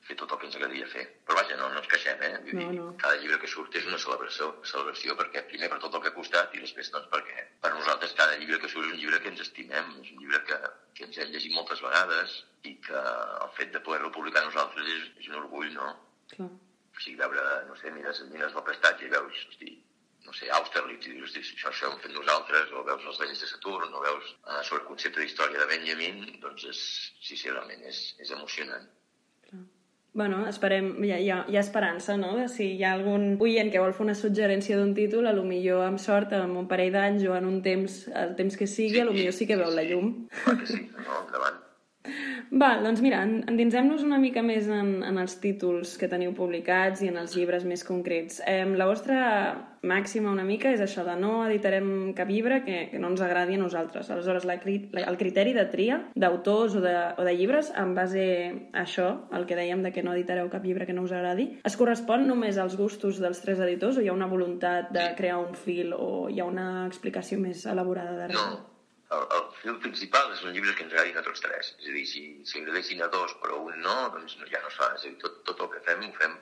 fer 0.07 0.17
tot 0.17 0.31
el 0.33 0.39
que 0.41 0.47
ens 0.49 0.57
agradaria 0.57 0.87
fer. 0.91 1.03
Però 1.27 1.37
vaja, 1.37 1.57
no, 1.59 1.69
no 1.71 1.81
ens 1.81 1.89
queixem, 1.91 2.23
eh? 2.27 2.31
Vull 2.45 2.59
no, 2.59 2.69
no. 2.77 2.85
Cada 3.03 3.19
llibre 3.21 3.37
que 3.41 3.49
surt 3.51 3.77
és 3.79 3.87
una 3.89 3.99
celebració, 4.01 4.49
celebració 4.71 5.15
perquè 5.19 5.43
primer 5.51 5.69
per 5.71 5.79
tot 5.83 5.97
el 5.97 6.03
que 6.03 6.11
ha 6.11 6.17
costat 6.17 6.55
i 6.57 6.63
després 6.63 6.89
doncs 6.95 7.11
perquè 7.13 7.45
per 7.63 7.73
nosaltres 7.75 8.15
cada 8.17 8.39
llibre 8.41 8.59
que 8.63 8.71
surt 8.71 8.89
és 8.89 8.95
un 8.95 9.03
llibre 9.03 9.21
que 9.21 9.31
ens 9.33 9.43
estimem, 9.45 9.93
és 10.01 10.15
un 10.15 10.23
llibre 10.23 10.41
que, 10.49 10.57
que 10.97 11.05
ens 11.07 11.21
hem 11.21 11.35
llegit 11.35 11.55
moltes 11.55 11.83
vegades 11.85 12.41
i 12.67 12.75
que 12.85 12.97
el 12.97 13.53
fet 13.57 13.71
de 13.73 13.81
poder-lo 13.85 14.11
publicar 14.15 14.43
nosaltres 14.45 14.89
és, 14.95 15.07
és 15.23 15.29
un 15.31 15.39
orgull, 15.41 15.71
no? 15.73 15.93
Clar. 16.33 16.49
O 16.91 16.99
sigui, 17.01 17.17
veure, 17.21 17.45
no 17.69 17.77
sé, 17.79 17.93
mires, 17.95 18.21
mires 18.33 18.53
el 18.53 18.67
prestatge 18.67 19.07
i 19.07 19.11
veus, 19.13 19.41
hosti, 19.49 19.73
no 20.25 20.33
sé, 20.37 20.49
Austerlitz, 20.53 21.07
i 21.09 21.17
dius, 21.17 21.35
això, 21.39 21.71
això 21.71 21.89
ho 21.89 21.95
hem 21.95 22.01
fet 22.03 22.13
nosaltres, 22.13 22.73
o 22.77 22.85
veus 22.87 23.05
els 23.09 23.21
vells 23.23 23.41
de 23.41 23.49
Saturn, 23.49 23.93
o 23.97 24.03
veus 24.05 24.33
uh, 24.45 24.59
sobre 24.61 24.83
el 24.83 24.89
concepte 24.89 25.23
d'història 25.23 25.63
de 25.63 25.69
Benjamin, 25.71 26.25
doncs 26.43 26.67
és, 26.69 26.81
sí, 27.19 27.37
sí, 27.37 27.49
realment 27.49 27.87
és, 27.89 28.03
és 28.21 28.33
emocionant. 28.37 28.89
Bueno, 30.13 30.41
esperem, 30.47 30.89
hi 31.05 31.13
ha, 31.13 31.17
hi, 31.23 31.29
ha, 31.31 31.37
hi 31.47 31.55
ha 31.55 31.61
esperança, 31.63 32.17
no? 32.19 32.33
Si 32.51 32.65
hi 32.75 32.81
ha 32.83 32.91
algun 32.97 33.37
oient 33.39 33.69
que 33.71 33.79
vol 33.79 33.93
fer 33.95 34.03
una 34.03 34.15
suggerència 34.19 34.75
d'un 34.75 34.91
títol, 34.97 35.29
a 35.29 35.35
lo 35.37 35.45
millor 35.47 35.85
amb 35.85 36.01
sort, 36.03 36.35
en 36.35 36.57
un 36.59 36.67
parell 36.67 36.91
d'anys 36.97 37.23
o 37.31 37.37
en 37.37 37.47
un 37.47 37.61
temps, 37.63 38.01
el 38.11 38.35
temps 38.35 38.59
que 38.59 38.67
sigui, 38.67 38.97
sí, 38.97 39.03
a 39.05 39.07
lo 39.07 39.15
millor 39.15 39.37
sí 39.37 39.47
que 39.47 39.59
veu 39.61 39.71
la 39.71 39.87
llum. 39.87 40.11
Clar 40.43 40.57
que 40.59 40.67
sí, 40.67 40.81
no, 40.97 41.21
endavant. 41.23 41.60
Va, 42.51 42.73
doncs 42.83 42.99
mira, 42.99 43.21
endinsem-nos 43.23 44.01
una 44.03 44.17
mica 44.19 44.41
més 44.43 44.65
en, 44.67 44.97
en 45.07 45.17
els 45.21 45.37
títols 45.39 45.93
que 45.95 46.09
teniu 46.11 46.33
publicats 46.35 46.99
i 46.99 47.07
en 47.07 47.15
els 47.21 47.31
llibres 47.37 47.63
més 47.63 47.85
concrets. 47.87 48.41
Eh, 48.43 48.65
la 48.75 48.87
vostra 48.89 49.19
màxima 49.87 50.33
una 50.35 50.43
mica 50.43 50.73
és 50.75 50.81
això 50.83 51.05
de 51.07 51.13
no 51.15 51.45
editarem 51.45 52.11
cap 52.17 52.27
llibre 52.27 52.59
que, 52.65 52.81
que 52.91 52.99
no 52.99 53.13
ens 53.13 53.23
agradi 53.23 53.55
a 53.55 53.61
nosaltres. 53.61 54.09
Aleshores, 54.11 54.43
la, 54.49 54.57
la, 54.59 55.05
el 55.07 55.19
criteri 55.21 55.55
de 55.55 55.63
tria 55.71 56.01
d'autors 56.13 56.75
o, 56.75 56.81
de, 56.83 56.91
o 57.15 57.27
de 57.27 57.35
llibres 57.39 57.71
en 57.71 57.95
base 57.95 58.25
a 58.73 58.83
això, 58.83 59.07
el 59.31 59.47
que 59.47 59.55
dèiem 59.55 59.85
de 59.87 59.93
que 59.95 60.03
no 60.03 60.11
editareu 60.11 60.51
cap 60.51 60.67
llibre 60.67 60.89
que 60.89 60.97
no 60.97 61.05
us 61.07 61.15
agradi, 61.15 61.47
es 61.63 61.79
correspon 61.79 62.27
només 62.27 62.59
als 62.59 62.75
gustos 62.75 63.23
dels 63.23 63.39
tres 63.45 63.63
editors 63.63 63.95
o 63.95 64.03
hi 64.03 64.11
ha 64.11 64.17
una 64.17 64.27
voluntat 64.27 64.91
de 64.91 65.07
crear 65.15 65.39
un 65.39 65.55
fil 65.55 65.95
o 65.95 66.27
hi 66.27 66.43
ha 66.43 66.51
una 66.51 66.67
explicació 66.83 67.39
més 67.39 67.63
elaborada 67.63 68.19
darrere? 68.19 68.43
No, 68.43 68.70
el, 69.17 69.25
el 69.37 69.47
fil 69.61 69.77
principal 69.83 70.31
és 70.35 70.43
un 70.47 70.55
llibre 70.55 70.73
que 70.77 70.85
ens 70.85 70.93
agradin 70.95 71.19
a 71.19 71.25
tots 71.25 71.43
tres. 71.43 71.73
És 71.79 71.89
a 71.89 71.95
dir, 71.97 72.05
si, 72.13 72.23
si 72.47 72.61
agradessin 72.61 73.03
a 73.03 73.11
dos 73.15 73.35
però 73.43 73.59
un 73.67 73.81
no, 73.85 73.97
doncs 74.15 74.37
ja 74.53 74.63
no 74.63 74.71
es 74.71 74.79
fa. 74.79 74.91
És 74.97 75.05
a 75.05 75.09
dir, 75.09 75.17
tot, 75.25 75.41
tot 75.49 75.65
el 75.65 75.71
que 75.75 75.83
fem 75.89 76.07
ho 76.07 76.13
fem 76.19 76.39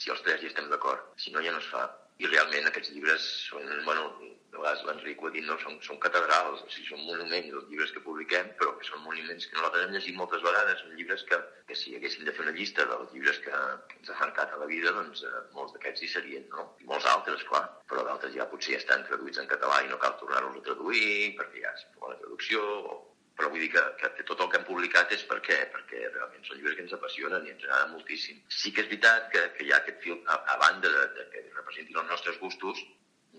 si 0.00 0.12
els 0.14 0.22
tres 0.26 0.42
hi 0.42 0.50
estem 0.52 0.68
d'acord. 0.72 1.10
Si 1.22 1.32
no, 1.34 1.44
ja 1.44 1.54
no 1.56 1.62
es 1.64 1.70
fa. 1.72 1.86
I 2.20 2.28
realment 2.28 2.68
aquests 2.68 2.92
llibres 2.94 3.26
són, 3.48 3.68
bueno, 3.86 4.10
de 4.50 4.58
vegades 4.58 4.82
l'Enric 4.84 5.22
ho 5.22 5.28
ha 5.28 5.34
dit, 5.36 5.46
no? 5.46 5.56
són, 5.62 5.78
són 5.84 6.00
catedrals, 6.02 6.64
o 6.64 6.72
sigui, 6.72 6.88
són 6.90 7.04
monuments 7.06 7.54
els 7.60 7.68
llibres 7.70 7.94
que 7.94 8.02
publiquem, 8.04 8.50
però 8.60 8.74
que 8.78 8.88
són 8.88 9.04
monuments 9.04 9.46
que 9.46 9.56
nosaltres 9.56 9.86
hem 9.86 9.94
llegit 9.94 10.18
moltes 10.18 10.42
vegades, 10.44 10.82
són 10.82 10.96
llibres 10.98 11.24
que, 11.30 11.38
que 11.68 11.78
si 11.78 11.94
haguéssim 11.96 12.26
de 12.26 12.34
fer 12.36 12.44
una 12.46 12.56
llista 12.56 12.86
dels 12.90 13.14
llibres 13.14 13.40
que, 13.46 13.62
que 13.90 14.00
ens 14.00 14.12
han 14.16 14.30
marcat 14.30 14.52
a 14.54 14.60
la 14.62 14.66
vida, 14.66 14.92
doncs 14.96 15.22
eh, 15.26 15.42
molts 15.56 15.74
d'aquests 15.74 16.02
hi 16.04 16.08
serien, 16.08 16.46
no? 16.54 16.66
I 16.80 16.88
molts 16.90 17.06
altres, 17.10 17.42
clar, 17.50 17.64
però 17.90 18.04
d'altres 18.06 18.34
ja 18.36 18.46
potser 18.50 18.76
ja 18.76 18.82
estan 18.82 19.06
traduïts 19.08 19.40
en 19.42 19.48
català 19.50 19.80
i 19.84 19.90
no 19.90 19.98
cal 19.98 20.16
tornar-los 20.20 20.60
a 20.60 20.66
traduir, 20.68 21.34
perquè 21.38 21.64
ja 21.64 21.72
és 21.74 21.86
la 22.04 22.18
traducció, 22.20 22.62
o 22.94 22.98
però 23.40 23.48
vull 23.48 23.62
dir 23.64 23.70
que, 23.72 23.82
que 23.96 24.24
tot 24.28 24.42
el 24.44 24.50
que 24.52 24.58
hem 24.60 24.66
publicat 24.68 25.12
és 25.16 25.22
perquè, 25.28 25.56
perquè 25.72 26.00
realment 26.12 26.44
són 26.44 26.58
llibres 26.58 26.76
que 26.76 26.84
ens 26.84 26.92
apassionen 26.92 27.46
i 27.48 27.54
ens 27.54 27.64
agraden 27.64 27.94
moltíssim. 27.96 28.42
Sí 28.52 28.72
que 28.76 28.84
és 28.84 28.90
veritat 28.90 29.30
que, 29.32 29.44
que 29.56 29.64
hi 29.64 29.72
ha 29.72 29.78
aquest 29.80 30.02
fil, 30.04 30.18
a, 30.28 30.36
a 30.54 30.58
banda 30.60 30.92
de, 30.92 31.06
de 31.16 31.24
que 31.32 31.44
representin 31.56 32.02
els 32.02 32.12
nostres 32.12 32.36
gustos, 32.42 32.82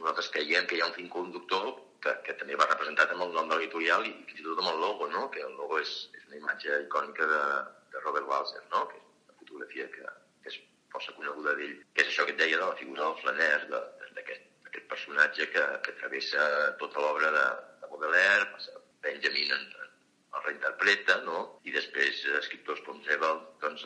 nosaltres 0.02 0.32
creiem 0.34 0.66
que 0.66 0.80
hi 0.80 0.82
ha 0.82 0.90
un 0.90 0.98
fin 0.98 1.10
conductor 1.14 1.70
que, 2.02 2.16
que 2.26 2.36
també 2.40 2.58
va 2.58 2.66
representat 2.72 3.14
amb 3.14 3.28
el 3.28 3.36
nom 3.38 3.52
de 3.52 3.60
l'editorial 3.60 4.08
i 4.10 4.14
fins 4.32 4.42
i 4.42 4.48
tot 4.48 4.64
amb 4.64 4.72
el 4.74 4.82
logo, 4.82 5.10
no? 5.14 5.28
que 5.34 5.46
el 5.46 5.54
logo 5.60 5.78
és, 5.84 5.92
és 6.18 6.28
una 6.32 6.40
imatge 6.40 6.82
icònica 6.88 7.28
de, 7.30 7.42
de 7.94 8.04
Robert 8.06 8.30
Walser, 8.32 8.64
no? 8.74 8.88
que 8.90 8.98
és 8.98 9.10
una 9.28 9.38
fotografia 9.44 9.90
que, 9.94 10.14
que 10.42 10.54
és 10.56 10.58
força 10.96 11.14
coneguda 11.20 11.54
d'ell, 11.60 11.78
que 11.94 12.06
és 12.08 12.10
això 12.10 12.26
que 12.26 12.34
et 12.34 12.42
deia 12.42 12.58
de 12.58 12.66
la 12.66 12.80
figura 12.80 13.06
del 13.06 13.20
flaner, 13.22 13.52
d'aquest 13.70 14.48
de, 14.74 14.88
personatge 14.92 15.46
que, 15.54 15.62
que 15.86 15.94
travessa 16.00 16.48
tota 16.82 17.04
l'obra 17.04 17.30
de, 17.36 17.46
de 17.84 17.92
Baudelaire, 17.94 18.50
passa 18.56 18.82
Benjamin 19.06 19.54
en, 19.56 19.64
el 20.42 20.48
reinterpreta, 20.50 21.22
no? 21.28 21.40
I 21.68 21.74
després 21.76 22.26
eh, 22.26 22.38
escriptors 22.40 22.82
com 22.88 23.02
Sebald 23.06 23.48
doncs, 23.64 23.86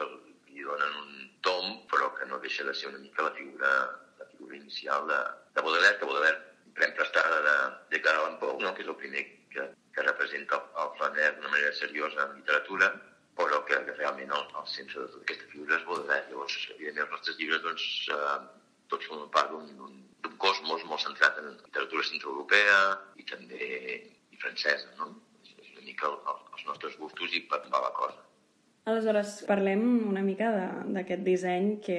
li 0.56 0.64
donen 0.64 1.00
un 1.02 1.16
tom, 1.46 1.82
però 1.92 2.12
que 2.16 2.28
no 2.30 2.40
deixa 2.44 2.64
de 2.64 2.74
ser 2.74 2.90
una 2.92 3.02
mica 3.04 3.28
la 3.28 3.34
figura, 3.36 3.72
la 4.20 4.28
figura 4.32 4.56
inicial 4.56 5.08
de, 5.08 5.18
de 5.56 5.66
Baudelaire, 5.66 5.98
que 6.00 6.10
Baudelaire 6.10 6.72
pren 6.76 6.96
prestada 6.96 7.42
de, 7.48 7.58
de 7.92 8.10
Allan 8.10 8.40
Poe, 8.40 8.62
no? 8.62 8.74
que 8.76 8.84
és 8.84 8.92
el 8.92 9.00
primer 9.02 9.26
que, 9.52 9.68
que 9.96 10.08
representa 10.08 10.62
el, 10.62 10.72
el 10.84 10.96
Flaner 11.00 11.34
d'una 11.36 11.52
manera 11.52 11.76
seriosa 11.76 12.30
en 12.30 12.40
literatura, 12.40 12.92
però 13.36 13.62
que, 13.68 13.82
que 13.88 13.98
realment 14.00 14.32
el, 14.32 14.48
el 14.62 14.68
centre 14.72 15.02
de 15.02 15.12
tota 15.12 15.28
aquesta 15.28 15.52
figura 15.52 15.80
és 15.80 15.88
Baudelaire. 15.90 16.32
Llavors, 16.32 16.58
evidentment, 16.78 17.06
els 17.08 17.16
nostres 17.18 17.40
llibres 17.42 17.64
doncs, 17.68 17.88
eh, 18.16 18.40
tots 18.92 19.12
formen 19.12 19.32
part 19.36 19.52
d'un 19.52 20.04
cosmos 20.42 20.84
molt 20.88 21.04
centrat 21.04 21.38
en 21.42 21.54
literatura 21.54 22.04
centroeuropea 22.08 22.80
i 23.22 23.26
també 23.28 23.70
i 24.32 24.40
francesa, 24.42 24.92
no? 25.00 25.14
Mica 25.88 26.12
el, 26.12 26.22
el, 26.34 26.46
els 26.54 26.70
nostres 26.70 27.00
gustos 27.02 27.36
i 27.38 27.46
per 27.50 27.64
va 27.72 27.84
la 27.88 27.94
cosa. 27.96 28.26
Aleshores, 28.86 29.40
parlem 29.50 29.82
una 30.12 30.22
mica 30.22 30.52
d'aquest 30.94 31.24
disseny 31.26 31.72
que 31.82 31.96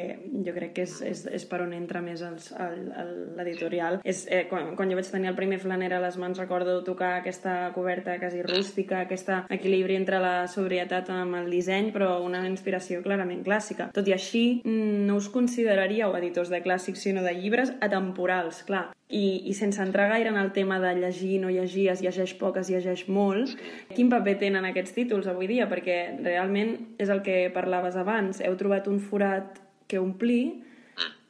jo 0.46 0.52
crec 0.54 0.76
que 0.76 0.84
és, 0.86 0.92
és, 1.02 1.24
és 1.34 1.46
per 1.50 1.58
on 1.64 1.72
entra 1.74 1.98
més 1.98 2.22
l'editorial. 2.22 3.98
Eh, 4.06 4.44
quan, 4.46 4.68
quan 4.78 4.92
jo 4.92 4.98
vaig 4.98 5.10
tenir 5.10 5.32
el 5.32 5.38
primer 5.38 5.58
flaner 5.58 5.88
a 5.96 5.98
les 6.04 6.14
mans 6.22 6.38
recordo 6.38 6.76
tocar 6.86 7.16
aquesta 7.16 7.72
coberta 7.74 8.14
quasi 8.22 8.44
rústica, 8.46 9.00
aquest 9.02 9.32
equilibri 9.50 9.98
entre 9.98 10.22
la 10.22 10.34
sobrietat 10.46 11.10
amb 11.10 11.40
el 11.40 11.50
disseny, 11.50 11.90
però 11.96 12.20
una 12.22 12.44
inspiració 12.46 13.02
clarament 13.02 13.42
clàssica. 13.42 13.90
Tot 13.96 14.06
i 14.06 14.14
així, 14.14 14.44
no 14.62 15.18
us 15.18 15.26
consideraríeu 15.34 16.14
editors 16.20 16.54
de 16.54 16.62
clàssics, 16.62 17.02
sinó 17.02 17.26
de 17.26 17.34
llibres 17.34 17.74
atemporals, 17.82 18.62
clar 18.70 18.92
i, 19.08 19.46
i 19.46 19.54
sense 19.54 19.82
entrar 19.82 20.08
gaire 20.10 20.30
en 20.32 20.38
el 20.40 20.52
tema 20.52 20.80
de 20.82 20.94
llegir, 20.98 21.38
no 21.40 21.50
llegir, 21.50 21.88
es 21.92 22.02
llegeix 22.02 22.34
poc, 22.40 22.58
es 22.58 22.70
llegeix 22.72 23.06
molt, 23.08 23.54
quin 23.94 24.10
paper 24.10 24.34
tenen 24.40 24.66
aquests 24.66 24.96
títols 24.96 25.28
avui 25.30 25.46
dia? 25.50 25.68
Perquè 25.70 25.98
realment 26.24 26.74
és 27.02 27.12
el 27.12 27.22
que 27.26 27.46
parlaves 27.54 27.98
abans, 28.00 28.42
heu 28.42 28.58
trobat 28.58 28.90
un 28.90 28.98
forat 28.98 29.62
que 29.86 30.02
omplir, 30.02 30.64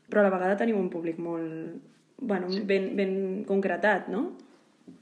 però 0.08 0.22
a 0.22 0.28
la 0.28 0.32
vegada 0.32 0.56
teniu 0.56 0.80
un 0.80 0.88
públic 0.88 1.20
molt, 1.20 1.76
bueno, 2.16 2.48
ben, 2.64 2.94
ben 2.96 3.14
concretat, 3.48 4.08
no? 4.08 4.30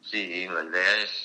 Sí, 0.05 0.47
la 0.51 0.65
idea 0.65 1.01
és... 1.05 1.17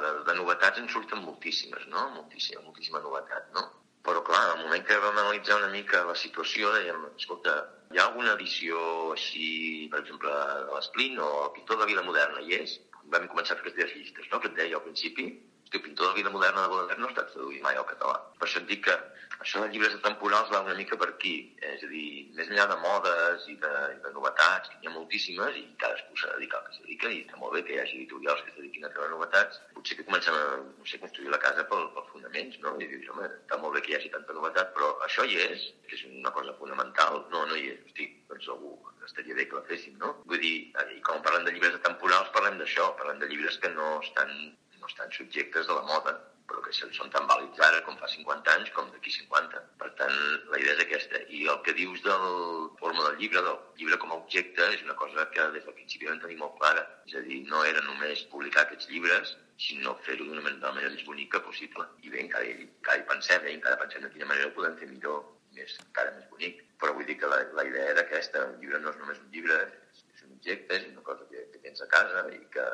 De, 0.00 0.10
de 0.26 0.34
novetats 0.38 0.80
en 0.80 0.88
surten 0.90 1.20
moltíssimes, 1.22 1.84
no? 1.90 2.08
Moltíssima, 2.14 2.62
moltíssima 2.64 3.02
novetat, 3.02 3.50
no? 3.54 3.66
Però, 4.04 4.20
clar, 4.24 4.42
al 4.50 4.58
moment 4.60 4.82
que 4.88 4.98
vam 5.00 5.16
analitzar 5.20 5.56
una 5.60 5.70
mica 5.72 6.02
la 6.04 6.14
situació, 6.22 6.72
dèiem, 6.74 7.06
escolta, 7.16 7.54
hi 7.92 8.00
ha 8.00 8.04
alguna 8.08 8.34
edició 8.36 8.80
així, 9.14 9.46
per 9.92 10.02
exemple, 10.02 10.34
de 10.66 10.74
l'Esplin 10.74 11.16
o 11.24 11.30
el 11.46 11.52
pintor 11.56 11.78
de 11.78 11.84
la 11.86 11.90
vida 11.92 12.04
moderna, 12.08 12.42
hi 12.44 12.58
és? 12.58 12.76
Vam 13.14 13.24
començar 13.32 13.56
a 13.56 13.60
fer 13.60 13.64
aquestes 13.70 13.96
llistes, 13.96 14.28
no?, 14.32 14.40
que 14.42 14.50
et 14.52 14.58
deia 14.60 14.76
al 14.80 14.84
principi, 14.84 15.30
el 15.72 15.82
pintor 15.82 16.08
de 16.08 16.20
vida 16.20 16.30
moderna 16.30 16.62
de 16.62 16.68
Baudelaire 16.68 17.00
no 17.00 17.08
ha 17.08 17.12
estat 17.14 17.32
traduït 17.32 17.62
mai 17.64 17.76
al 17.76 17.86
català. 17.88 18.18
Per 18.38 18.46
això 18.46 18.60
et 18.60 18.68
dic 18.70 18.84
que 18.86 18.94
això 19.44 19.62
de 19.62 19.70
llibres 19.72 19.96
temporals 20.04 20.50
va 20.52 20.62
una 20.64 20.76
mica 20.78 20.96
per 21.00 21.08
aquí. 21.10 21.34
És 21.72 21.82
a 21.84 21.88
dir, 21.90 22.06
més 22.36 22.50
enllà 22.50 22.66
de 22.70 22.76
modes 22.82 23.48
i 23.50 23.56
de, 23.64 23.72
i 23.96 23.98
de 24.04 24.12
novetats, 24.14 24.70
que 24.70 24.78
hi 24.80 24.90
ha 24.90 24.94
moltíssimes 24.94 25.58
i 25.60 25.64
cadascú 25.82 26.16
s'ha 26.20 26.30
de 26.32 26.38
dedicar 26.38 26.60
al 26.60 26.68
que 26.68 26.76
s'ha 26.76 26.86
dedica 26.86 27.10
i 27.10 27.20
està 27.24 27.40
molt 27.42 27.56
bé 27.56 27.64
que 27.66 27.74
hi 27.74 27.80
hagi 27.82 27.98
editorials 27.98 28.44
que 28.44 28.54
es 28.54 28.58
dediquin 28.60 28.88
a 28.88 28.92
treure 28.94 29.10
novetats. 29.12 29.60
Potser 29.76 29.98
que 29.98 30.08
comencem 30.08 30.38
a 30.38 30.44
no 30.62 30.88
sé, 30.88 31.02
construir 31.02 31.34
la 31.34 31.42
casa 31.44 31.66
pel, 31.72 31.86
pels 31.96 32.10
fonaments, 32.14 32.58
no? 32.64 32.76
I 32.78 32.90
dius, 32.94 33.10
home, 33.12 33.28
està 33.42 33.60
molt 33.60 33.76
bé 33.76 33.84
que 33.84 33.94
hi 33.94 33.98
hagi 34.00 34.12
tanta 34.14 34.38
novetat, 34.38 34.72
però 34.78 34.94
això 35.08 35.26
hi 35.28 35.40
és, 35.48 35.68
que 35.88 35.98
és 35.98 36.08
una 36.12 36.32
cosa 36.38 36.56
fonamental. 36.60 37.24
No, 37.34 37.46
no 37.50 37.58
hi 37.58 37.70
és. 37.74 37.84
Hosti, 37.88 38.10
doncs 38.30 38.50
algú 38.56 38.76
estaria 39.04 39.36
bé 39.36 39.44
que 39.48 39.58
la 39.58 39.66
féssim, 39.68 39.96
no? 40.00 40.14
Vull 40.30 40.40
dir, 40.40 40.56
i 40.96 41.00
quan 41.04 41.22
parlem 41.26 41.44
de 41.46 41.52
llibres 41.54 41.76
temporals 41.84 42.32
parlem 42.36 42.56
d'això, 42.60 42.94
parlem 43.00 43.20
de 43.20 43.28
llibres 43.28 43.58
que 43.60 43.70
no 43.76 43.98
estan 44.00 44.32
no 44.84 44.92
estan 44.92 45.10
subjectes 45.12 45.66
de 45.66 45.74
la 45.74 45.82
moda, 45.88 46.12
però 46.48 46.60
que 46.60 46.72
són 46.76 47.12
tan 47.12 47.24
vàlids 47.28 47.60
ara 47.66 47.80
com 47.86 47.96
fa 47.96 48.08
50 48.12 48.52
anys 48.52 48.72
com 48.76 48.90
d'aquí 48.92 49.12
50. 49.14 49.60
Per 49.80 49.88
tant, 50.00 50.16
la 50.52 50.58
idea 50.60 50.74
és 50.74 50.82
aquesta. 50.82 51.20
I 51.38 51.46
el 51.52 51.62
que 51.64 51.72
dius 51.78 52.02
del 52.04 52.26
forma 52.80 53.06
del 53.06 53.16
llibre, 53.22 53.40
del 53.46 53.56
llibre 53.80 53.96
com 54.02 54.12
a 54.12 54.18
objecte, 54.18 54.66
és 54.76 54.82
una 54.84 54.96
cosa 55.00 55.24
que 55.32 55.46
des 55.54 55.64
del 55.64 55.76
principi 55.78 56.10
vam 56.10 56.20
tenir 56.20 56.36
molt 56.42 56.58
clara. 56.60 56.84
És 57.08 57.16
a 57.16 57.24
dir, 57.24 57.40
no 57.48 57.64
era 57.64 57.80
només 57.88 58.26
publicar 58.34 58.66
aquests 58.66 58.90
llibres, 58.92 59.32
sinó 59.68 59.94
fer-ho 60.04 60.28
d'una 60.28 60.44
manera, 60.44 60.92
més 60.92 61.06
bonica 61.08 61.40
possible. 61.48 61.86
I 62.04 62.12
bé, 62.12 62.20
encara 62.26 62.44
hi, 62.44 62.68
encara 62.68 63.00
hi 63.00 63.08
pensem, 63.14 63.48
eh? 63.48 63.54
encara 63.56 63.80
pensem 63.80 64.04
de 64.04 64.12
quina 64.12 64.28
manera 64.28 64.50
ho 64.50 64.56
podem 64.58 64.76
fer 64.82 64.90
millor, 64.90 65.22
més, 65.56 65.78
encara 65.86 66.12
més 66.18 66.28
bonic. 66.34 66.60
Però 66.82 66.92
vull 66.98 67.08
dir 67.08 67.16
que 67.22 67.30
la, 67.32 67.40
la 67.56 67.64
idea 67.70 67.94
era 67.94 68.04
aquesta, 68.04 68.44
un 68.52 68.60
llibre 68.60 68.84
no 68.84 68.92
és 68.92 69.00
només 69.00 69.24
un 69.24 69.32
llibre, 69.32 69.62
és, 69.94 70.04
un 70.28 70.36
objecte, 70.36 70.76
és 70.76 70.90
una 70.92 71.06
cosa 71.08 71.24
que, 71.32 71.48
que 71.54 71.64
tens 71.64 71.80
a 71.80 71.88
casa 71.94 72.26
i 72.36 72.42
que 72.52 72.68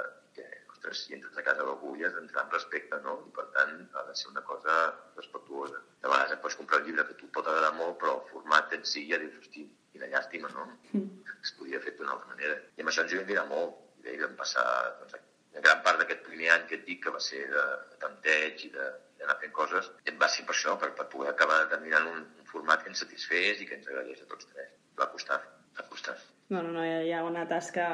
ostres, 0.80 1.04
si 1.06 1.14
entres 1.14 1.36
a 1.36 1.44
casa 1.44 1.64
d'algú 1.64 1.94
i 1.96 2.04
has 2.04 2.14
d'entrar 2.14 2.44
amb 2.44 2.54
respecte, 2.56 2.98
no? 3.04 3.16
I 3.28 3.32
per 3.36 3.46
tant 3.56 3.74
ha 3.94 4.04
de 4.08 4.14
ser 4.16 4.30
una 4.30 4.42
cosa 4.42 4.76
respectuosa. 5.16 5.82
De 6.00 6.08
vegades 6.08 6.32
et 6.32 6.40
pots 6.40 6.56
comprar 6.56 6.80
un 6.80 6.86
llibre 6.86 7.06
que 7.08 7.16
tu 7.20 7.28
pot 7.34 7.46
agradar 7.46 7.74
molt, 7.76 7.98
però 8.00 8.16
el 8.18 8.28
format 8.30 8.72
en 8.76 8.86
si 8.92 9.04
ja 9.10 9.18
dius, 9.20 9.36
hosti, 9.42 9.66
quina 9.92 10.08
llàstima, 10.12 10.48
no? 10.54 10.66
Mm. 10.92 11.36
Es 11.42 11.52
podia 11.58 11.80
fer 11.84 11.94
d'una 11.98 12.16
altra 12.16 12.32
manera. 12.32 12.56
I 12.76 12.84
amb 12.84 12.92
això 12.92 13.04
ens 13.04 13.12
hi 13.12 13.20
vam 13.20 13.28
mirar 13.28 13.46
molt. 13.52 13.76
I 14.00 14.06
bé, 14.06 14.16
vam 14.24 14.36
passar 14.40 14.64
doncs, 15.02 15.20
una 15.52 15.64
gran 15.66 15.84
part 15.84 16.00
d'aquest 16.00 16.24
primer 16.24 16.50
any 16.54 16.66
que 16.70 16.78
et 16.80 16.84
dic 16.88 17.04
que 17.04 17.12
va 17.12 17.20
ser 17.20 17.44
de, 17.52 17.64
de 17.92 18.00
tanteig 18.04 18.66
i 18.66 18.72
d'anar 18.74 19.38
fent 19.44 19.52
coses, 19.52 19.92
va 20.20 20.28
ser 20.32 20.46
per 20.48 20.56
això, 20.56 20.76
per, 20.80 20.92
per 20.96 21.08
poder 21.12 21.32
acabar 21.34 21.64
determinant 21.64 22.08
un, 22.14 22.26
un 22.40 22.52
format 22.52 22.84
que 22.84 22.92
ens 22.92 23.04
satisfés 23.04 23.60
i 23.60 23.68
que 23.68 23.76
ens 23.80 23.88
agradés 23.88 24.22
a 24.24 24.30
tots 24.32 24.48
tres. 24.52 24.76
Va 25.00 25.10
costar, 25.12 25.42
va 25.76 25.88
costar. 25.92 26.16
No, 26.50 26.64
no, 26.64 26.72
no, 26.74 26.82
hi 26.82 27.12
ha 27.14 27.22
una 27.22 27.44
tasca 27.46 27.84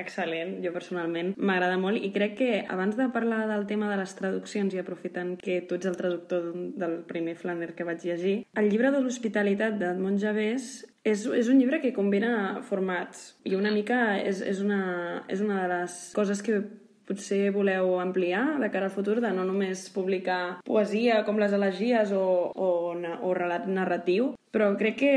excel·lent, 0.00 0.54
jo 0.64 0.72
personalment 0.72 1.34
m'agrada 1.36 1.76
molt. 1.80 2.00
I 2.00 2.08
crec 2.14 2.36
que 2.38 2.50
abans 2.72 2.96
de 2.96 3.10
parlar 3.12 3.42
del 3.50 3.66
tema 3.68 3.90
de 3.90 3.98
les 4.00 4.14
traduccions 4.16 4.72
i 4.72 4.80
aprofitant 4.80 5.34
que 5.36 5.58
tu 5.68 5.76
ets 5.76 5.90
el 5.90 5.98
traductor 6.00 6.48
del 6.80 6.96
primer 7.10 7.36
Flander 7.36 7.74
que 7.76 7.84
vaig 7.84 8.06
llegir, 8.08 8.36
el 8.56 8.70
llibre 8.72 8.90
de 8.94 9.02
l'hospitalitat 9.04 9.76
d'Edmond 9.76 10.22
Javés 10.22 10.70
és, 11.04 11.26
és 11.28 11.52
un 11.52 11.60
llibre 11.60 11.82
que 11.84 11.92
combina 11.96 12.62
formats 12.64 13.34
i 13.44 13.52
una 13.54 13.70
mica 13.74 14.16
és, 14.16 14.40
és, 14.40 14.64
una, 14.64 14.80
és 15.28 15.44
una 15.44 15.60
de 15.62 15.68
les 15.74 15.98
coses 16.16 16.40
que 16.42 16.62
potser 17.06 17.52
voleu 17.54 18.00
ampliar 18.00 18.56
de 18.58 18.70
cara 18.72 18.88
al 18.88 18.94
futur, 18.94 19.20
de 19.20 19.30
no 19.36 19.44
només 19.46 19.84
publicar 19.94 20.62
poesia 20.66 21.20
com 21.28 21.38
les 21.38 21.52
elegies 21.54 22.16
o, 22.16 22.24
o, 22.50 22.70
o 22.96 23.36
relat 23.36 23.68
narratiu, 23.70 24.32
però 24.50 24.72
crec 24.80 24.98
que 25.04 25.12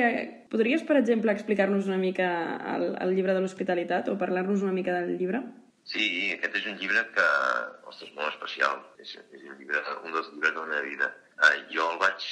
podries, 0.51 0.84
per 0.86 0.98
exemple, 1.00 1.34
explicar-nos 1.34 1.88
una 1.89 2.00
mica 2.01 2.29
el, 2.75 2.91
el 3.01 3.15
llibre 3.15 3.36
de 3.38 3.44
l'hospitalitat 3.44 4.10
o 4.10 4.18
parlar-nos 4.22 4.65
una 4.65 4.75
mica 4.75 4.96
del 4.98 5.18
llibre? 5.18 5.44
Sí, 5.89 6.06
aquest 6.36 6.60
és 6.60 6.65
un 6.70 6.77
llibre 6.77 7.01
que, 7.15 7.27
ostres, 7.89 8.12
molt 8.18 8.29
especial. 8.34 8.84
És, 9.01 9.15
és 9.34 9.46
un, 9.46 9.56
llibre, 9.58 9.82
un 10.03 10.13
dels 10.13 10.29
llibres 10.34 10.53
de 10.53 10.60
la 10.60 10.70
meva 10.70 10.86
vida. 10.86 11.13
Uh, 11.39 11.56
jo 11.74 11.88
el 11.94 12.01
vaig 12.03 12.27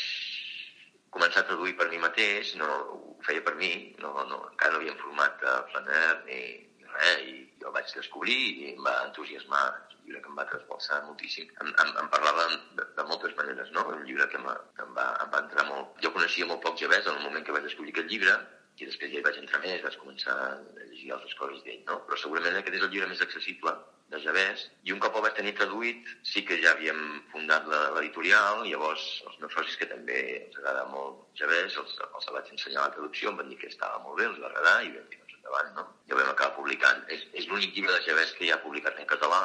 començar 1.15 1.41
a 1.41 1.47
traduir 1.49 1.73
per 1.79 1.87
mi 1.89 1.99
mateix, 2.03 2.53
no 2.59 2.67
ho 2.67 3.17
feia 3.25 3.41
per 3.45 3.55
mi, 3.57 3.71
no, 4.03 4.13
no, 4.29 4.41
encara 4.51 4.75
no 4.75 4.81
havia 4.81 4.97
format 5.01 5.43
a 5.49 5.55
Flaner 5.71 6.07
ni, 6.27 6.41
ni 6.77 6.89
res, 6.91 7.23
i 7.31 7.37
jo 7.61 7.71
el 7.71 7.75
vaig 7.77 7.93
descobrir 7.95 8.37
i 8.37 8.73
em 8.73 8.83
va 8.85 8.95
entusiasmar, 9.07 9.63
és 9.87 9.95
un 9.97 10.03
llibre 10.05 10.21
que 10.25 10.31
em 10.33 10.37
va 10.41 10.47
trasbalsar 10.51 10.99
moltíssim. 11.07 11.49
Em, 11.63 11.71
em, 11.71 11.93
em 12.03 12.11
parlava 12.13 12.45
de, 12.77 12.85
de 12.99 13.07
moltes 13.09 13.33
maneres, 13.39 13.71
no? 13.75 13.87
Un 13.95 14.05
llibre 14.09 14.29
que, 14.33 14.43
que 14.77 14.85
em, 14.85 14.93
va, 14.99 15.07
em 15.23 15.33
va 15.33 15.43
entrar 15.45 15.65
molt... 15.71 15.97
Jo 16.03 16.13
coneixia 16.27 16.47
molt 16.47 16.59
poc 16.59 16.75
Javés 16.75 17.05
en 17.07 17.15
el 17.15 17.23
moment 17.23 17.43
que 17.47 17.53
vaig 17.55 17.63
descobrir 17.63 17.93
aquest 17.93 18.09
llibre, 18.11 18.33
i 18.77 18.85
després 18.85 19.11
ja 19.13 19.19
hi 19.21 19.25
vaig 19.25 19.37
entrar 19.39 19.61
més, 19.63 19.79
vaig 19.81 19.95
començar 19.97 20.33
a 20.35 20.49
llegir 20.89 21.13
altres 21.15 21.35
coses 21.39 21.61
d'ell, 21.63 21.85
no? 21.87 22.01
Però 22.07 22.17
segurament 22.19 22.57
aquest 22.59 22.75
és 22.75 22.83
el 22.83 22.91
llibre 22.91 23.07
més 23.07 23.21
accessible 23.23 23.71
de 24.11 24.19
Javés, 24.25 24.65
i 24.83 24.91
un 24.91 24.99
cop 24.99 25.15
el 25.15 25.23
vaig 25.23 25.37
tenir 25.37 25.53
traduït, 25.55 26.11
sí 26.27 26.43
que 26.49 26.57
ja 26.59 26.73
havíem 26.75 26.99
fundat 27.31 27.63
l'editorial, 27.71 28.65
llavors 28.67 29.05
els 29.29 29.39
meus 29.39 29.55
socis 29.55 29.79
que 29.79 29.87
també 29.87 30.19
els 30.41 30.59
agrada 30.59 30.83
molt 30.91 31.23
Javés, 31.39 31.79
els, 31.79 31.95
els 32.09 32.29
vaig 32.35 32.51
ensenyar 32.57 32.83
la 32.83 32.93
traducció, 32.97 33.31
em 33.31 33.39
van 33.39 33.49
dir 33.53 33.59
que 33.63 33.71
estava 33.71 34.03
molt 34.03 34.19
bé, 34.19 34.27
els 34.27 34.43
va 34.43 34.51
agradar, 34.51 34.75
i 34.83 34.91
vam 34.97 35.07
dir, 35.13 35.23
endavant, 35.37 35.73
no? 35.79 35.87
Ja 36.09 36.17
ho 36.17 36.19
vam 36.19 36.33
acabar 36.33 36.57
publicant. 36.59 37.01
És, 37.15 37.23
és 37.39 37.47
l'únic 37.47 37.71
llibre 37.71 37.95
de 37.95 38.03
Javés 38.03 38.35
que 38.35 38.51
ja 38.51 38.59
ha 38.59 38.65
publicat 38.67 38.99
en 38.99 39.07
català 39.07 39.41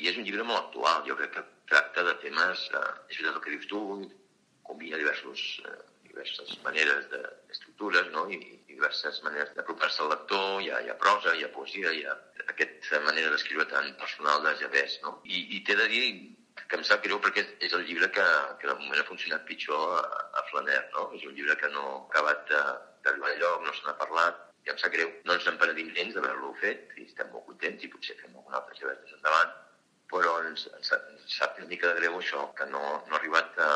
i 0.00 0.08
és 0.08 0.16
un 0.16 0.24
llibre 0.24 0.48
molt 0.48 0.64
actual. 0.64 1.04
Jo 1.04 1.16
crec 1.20 1.36
que 1.36 1.46
tracta 1.68 2.06
de 2.08 2.16
temes, 2.24 2.66
eh, 2.72 2.84
és 3.12 3.20
veritat 3.20 3.36
el 3.36 3.44
que 3.44 3.52
dius 3.52 3.68
tu, 3.68 3.82
combina 4.70 4.96
diversos, 4.96 5.42
eh, 5.66 5.89
diverses 6.20 6.58
maneres 6.64 7.06
d'estructures 7.12 8.10
no? 8.12 8.26
I, 8.28 8.36
i 8.68 8.74
diverses 8.74 9.20
maneres 9.24 9.52
d'apropar-se 9.56 10.02
al 10.04 10.10
lector, 10.12 10.60
hi 10.60 10.68
ha, 10.70 10.80
hi 10.84 10.90
ha 10.92 10.96
prosa, 11.00 11.32
hi 11.36 11.44
ha 11.44 11.52
poesia, 11.54 11.92
hi 11.96 12.04
ha 12.04 12.16
aquesta 12.52 13.00
manera 13.06 13.30
d'escriure 13.32 13.66
tan 13.70 13.88
personal 14.00 14.42
de 14.44 14.54
Javés. 14.60 14.98
No? 15.04 15.16
I, 15.24 15.46
i 15.56 15.62
t'he 15.64 15.76
de 15.78 15.88
dir 15.92 16.04
que 16.68 16.76
em 16.76 16.84
sap 16.86 17.02
greu 17.06 17.20
perquè 17.24 17.46
és 17.66 17.72
el 17.76 17.86
llibre 17.88 18.10
que, 18.14 18.26
que 18.60 18.68
de 18.68 18.76
moment 18.82 19.00
ha 19.00 19.08
funcionat 19.08 19.46
pitjor 19.48 19.96
a, 19.96 20.04
a 20.40 20.44
Flaner. 20.50 20.82
No? 20.96 21.08
És 21.16 21.24
un 21.24 21.34
llibre 21.38 21.56
que 21.62 21.72
no 21.72 21.86
ha 21.88 21.96
acabat 22.10 22.52
d'arribar 22.52 23.32
enlloc, 23.34 23.64
no 23.64 23.74
se 23.76 23.86
n'ha 23.86 23.96
parlat, 24.02 24.44
i 24.66 24.74
em 24.74 24.78
sap 24.82 24.92
greu. 24.92 25.08
No 25.24 25.38
ens 25.38 25.48
en 25.48 25.58
penedim 25.62 25.88
gens 25.96 26.14
d'haver-lo 26.16 26.52
fet 26.60 26.92
i 27.00 27.08
estem 27.08 27.32
molt 27.32 27.48
contents 27.48 27.86
i 27.86 27.90
potser 27.94 28.18
fem 28.20 28.36
algun 28.36 28.60
altre 28.60 28.76
llevat 28.76 29.02
més 29.06 29.16
endavant, 29.16 29.56
però 30.12 30.36
ens, 30.44 30.68
ens, 30.76 30.94
ens 31.00 31.40
sap 31.40 31.56
una 31.58 31.70
mica 31.72 31.88
de 31.88 32.02
greu 32.02 32.20
això, 32.20 32.44
que 32.58 32.68
no, 32.68 32.82
no 33.08 33.16
ha 33.16 33.20
arribat 33.22 33.56
a, 33.64 33.72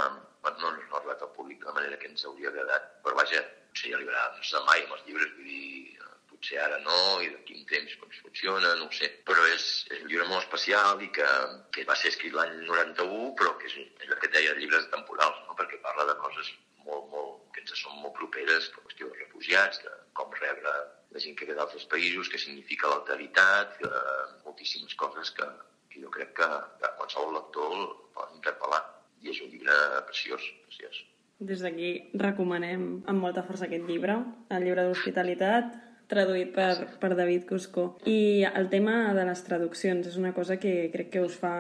no, 0.60 0.70
ha 0.70 0.98
arribat 1.00 1.22
al 1.22 1.32
públic 1.36 1.60
de 1.60 1.70
la 1.70 1.76
manera 1.78 1.98
que 2.00 2.10
ens 2.10 2.24
hauria 2.28 2.50
agradat. 2.52 2.90
Però 3.04 3.16
vaja, 3.18 3.42
potser 3.70 3.92
ja 3.92 3.98
arribarà, 3.98 4.24
no 4.36 4.44
sé 4.48 4.62
mai 4.68 4.84
amb 4.84 4.96
els 4.96 5.06
llibres, 5.08 5.32
vull 5.36 5.48
dir, 5.50 5.94
potser 6.30 6.58
ara 6.60 6.78
no, 6.84 7.20
i 7.24 7.30
d'aquí 7.32 7.56
un 7.56 7.64
temps 7.70 7.96
com 8.00 8.10
funciona, 8.20 8.74
no 8.80 8.88
ho 8.88 8.92
sé. 8.92 9.08
Però 9.28 9.46
és, 9.52 9.64
és 9.90 10.02
un 10.02 10.10
llibre 10.10 10.28
molt 10.28 10.44
especial 10.44 11.02
i 11.02 11.10
que, 11.16 11.28
que 11.72 11.86
va 11.88 11.96
ser 11.96 12.12
escrit 12.12 12.36
l'any 12.36 12.54
91, 12.66 13.32
però 13.40 13.54
que 13.60 13.70
és, 13.70 13.78
és 14.04 14.10
el 14.10 14.20
que 14.20 14.32
deia 14.34 14.52
de 14.52 14.60
llibres 14.60 14.90
temporals, 14.92 15.40
no? 15.48 15.56
perquè 15.58 15.80
parla 15.84 16.06
de 16.10 16.16
coses 16.20 16.50
molt, 16.84 17.08
molt, 17.12 17.38
que 17.54 17.64
ens 17.64 17.76
són 17.80 17.96
molt 18.02 18.16
properes, 18.18 18.68
per 18.74 18.84
qüestió 18.84 19.08
de 19.10 19.20
refugiats, 19.22 19.80
de 19.84 19.94
com 20.18 20.34
rebre 20.40 20.74
la 21.14 21.22
gent 21.22 21.38
que 21.38 21.46
ve 21.48 21.56
d'altres 21.56 21.86
països, 21.90 22.28
què 22.30 22.40
significa 22.42 22.90
l'alteritat, 22.90 23.78
eh, 23.86 24.26
moltíssimes 24.44 24.96
coses 25.00 25.30
que, 25.38 25.48
que 25.92 26.02
jo 26.02 26.12
crec 26.16 26.34
que, 26.40 26.50
que 26.82 26.92
qualsevol 26.98 27.38
lector 27.38 27.88
pot 28.16 28.36
interpel·lar. 28.36 28.82
I 29.25 29.33
és 29.33 29.40
un 29.40 29.50
llibre 29.50 29.75
preciós, 30.11 30.45
preciós. 30.69 31.00
Des 31.40 31.64
d'aquí 31.64 31.90
recomanem 32.21 32.85
amb 33.11 33.21
molta 33.21 33.43
força 33.43 33.66
aquest 33.66 33.88
llibre, 33.88 34.21
el 34.54 34.64
llibre 34.69 34.85
d'hospitalitat, 34.87 35.73
traduït 36.09 36.52
per, 36.54 36.97
per 37.00 37.11
David 37.16 37.47
Cuscó. 37.49 37.87
I 38.07 38.45
el 38.47 38.69
tema 38.73 39.14
de 39.16 39.25
les 39.26 39.43
traduccions 39.47 40.07
és 40.11 40.19
una 40.21 40.35
cosa 40.37 40.59
que 40.61 40.90
crec 40.93 41.11
que 41.14 41.23
us 41.25 41.37
fa 41.40 41.54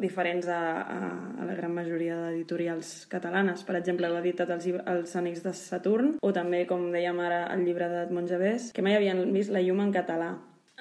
diferents 0.00 0.48
a, 0.48 0.60
a, 0.82 1.10
a 1.42 1.48
la 1.48 1.56
gran 1.58 1.74
majoria 1.74 2.18
d'editorials 2.20 2.92
catalanes. 3.12 3.66
Per 3.66 3.76
exemple, 3.78 4.08
heu 4.08 4.20
editat 4.20 4.54
els, 4.54 4.68
els 4.70 5.16
Amics 5.18 5.42
de 5.44 5.54
Saturn, 5.58 6.16
o 6.22 6.32
també, 6.32 6.64
com 6.70 6.90
dèiem 6.94 7.20
ara, 7.20 7.44
el 7.54 7.66
llibre 7.66 7.90
d'Edmond 7.90 8.30
Javés, 8.30 8.70
que 8.72 8.86
mai 8.86 8.96
havien 8.98 9.26
vist 9.34 9.52
la 9.52 9.64
llum 9.64 9.82
en 9.84 9.94
català. 9.94 10.32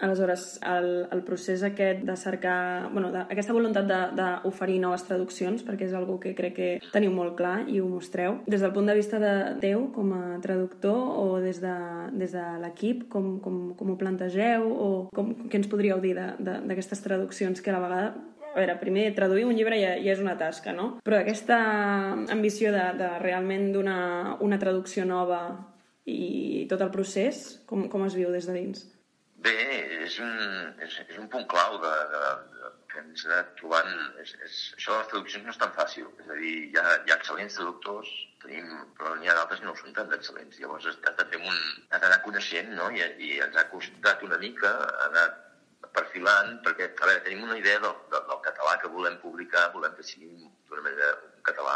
Aleshores, 0.01 0.60
el, 0.65 1.08
el 1.13 1.22
procés 1.24 1.62
aquest 1.63 2.01
de 2.08 2.15
cercar... 2.17 2.89
Bueno, 2.91 3.12
de, 3.13 3.22
aquesta 3.29 3.53
voluntat 3.53 3.86
d'oferir 4.17 4.79
noves 4.81 5.05
traduccions, 5.05 5.62
perquè 5.67 5.86
és 5.86 5.93
algo 5.98 6.17
que 6.22 6.34
crec 6.38 6.55
que 6.58 6.70
teniu 6.93 7.13
molt 7.13 7.36
clar 7.38 7.67
i 7.70 7.77
ho 7.79 7.88
mostreu, 7.89 8.39
des 8.50 8.65
del 8.65 8.74
punt 8.74 8.89
de 8.89 8.98
vista 8.98 9.22
de 9.22 9.34
teu 9.62 9.88
com 9.93 10.12
a 10.17 10.24
traductor 10.41 10.98
o 11.22 11.39
des 11.43 11.62
de, 11.62 11.75
des 12.17 12.34
de 12.34 12.46
l'equip, 12.63 13.05
com, 13.13 13.36
com, 13.43 13.62
com 13.77 13.93
ho 13.93 13.98
plantegeu 14.00 14.65
o 14.72 14.89
com, 15.13 15.34
què 15.46 15.62
ens 15.62 15.70
podríeu 15.72 16.01
dir 16.01 16.15
d'aquestes 16.17 17.05
traduccions 17.05 17.62
que 17.62 17.70
a 17.70 17.77
la 17.77 17.86
vegada 17.86 18.12
a 18.51 18.58
veure, 18.58 18.75
primer, 18.81 19.05
traduir 19.15 19.46
un 19.48 19.55
llibre 19.55 19.77
ja, 19.79 19.93
ja 20.01 20.12
és 20.12 20.20
una 20.20 20.36
tasca, 20.39 20.74
no? 20.75 20.98
Però 21.05 21.22
aquesta 21.22 21.60
ambició 22.34 22.74
de, 22.75 22.84
de 23.00 23.12
realment 23.22 23.70
donar 23.72 24.39
una 24.43 24.60
traducció 24.60 25.05
nova 25.08 25.43
i 26.10 26.65
tot 26.67 26.81
el 26.84 26.91
procés, 26.91 27.62
com, 27.70 27.86
com 27.88 28.03
es 28.08 28.17
viu 28.17 28.34
des 28.34 28.50
de 28.50 28.58
dins? 28.58 28.84
Bé, 29.45 29.53
és 30.05 30.17
un, 30.21 30.33
és, 30.86 30.95
és 31.07 31.17
un 31.17 31.27
punt 31.33 31.45
clau 31.50 31.77
de, 31.81 31.91
de, 32.12 32.25
de, 32.57 32.71
que 32.91 33.00
ens 33.01 33.24
ha 33.25 33.29
anat 33.31 33.53
trobant. 33.62 33.93
És, 34.24 34.33
és, 34.48 34.57
això 34.77 34.93
de 34.93 35.00
les 35.00 35.12
traduccions 35.13 35.48
no 35.48 35.53
és 35.55 35.62
tan 35.62 35.71
fàcil. 35.77 36.10
És 36.24 36.29
a 36.29 36.38
dir, 36.41 36.51
hi 36.67 36.77
ha, 36.81 36.83
hi 37.05 37.13
ha 37.13 37.17
excel·lents 37.17 37.57
traductors, 37.57 38.12
tenim, 38.43 38.67
però 39.00 39.15
n'hi 39.17 39.31
ha 39.31 39.38
d'altres 39.39 39.63
que 39.63 39.69
no 39.69 39.75
són 39.79 39.98
tan 39.98 40.13
excel·lents. 40.17 40.60
Llavors 40.62 40.89
has 40.91 41.00
de 41.21 41.27
fer 41.33 41.41
un... 41.41 41.57
has 41.89 42.03
d'anar 42.03 42.21
coneixent, 42.27 42.69
no? 42.77 42.91
I, 42.98 43.07
I 43.29 43.31
ens 43.48 43.57
ha 43.57 43.65
costat 43.74 44.27
una 44.29 44.41
mica 44.45 44.75
anar 45.07 45.25
perfilant, 45.98 46.60
perquè, 46.65 46.91
a 46.93 47.07
veure, 47.07 47.24
tenim 47.25 47.48
una 47.48 47.57
idea 47.60 47.81
del, 47.83 47.98
del, 48.13 48.27
del 48.29 48.43
català 48.45 48.77
que 48.83 48.93
volem 48.93 49.17
publicar, 49.25 49.69
volem 49.74 49.98
que 49.98 50.05
sigui 50.07 50.31
d'una 50.69 50.86
manera 50.86 51.10
català 51.48 51.75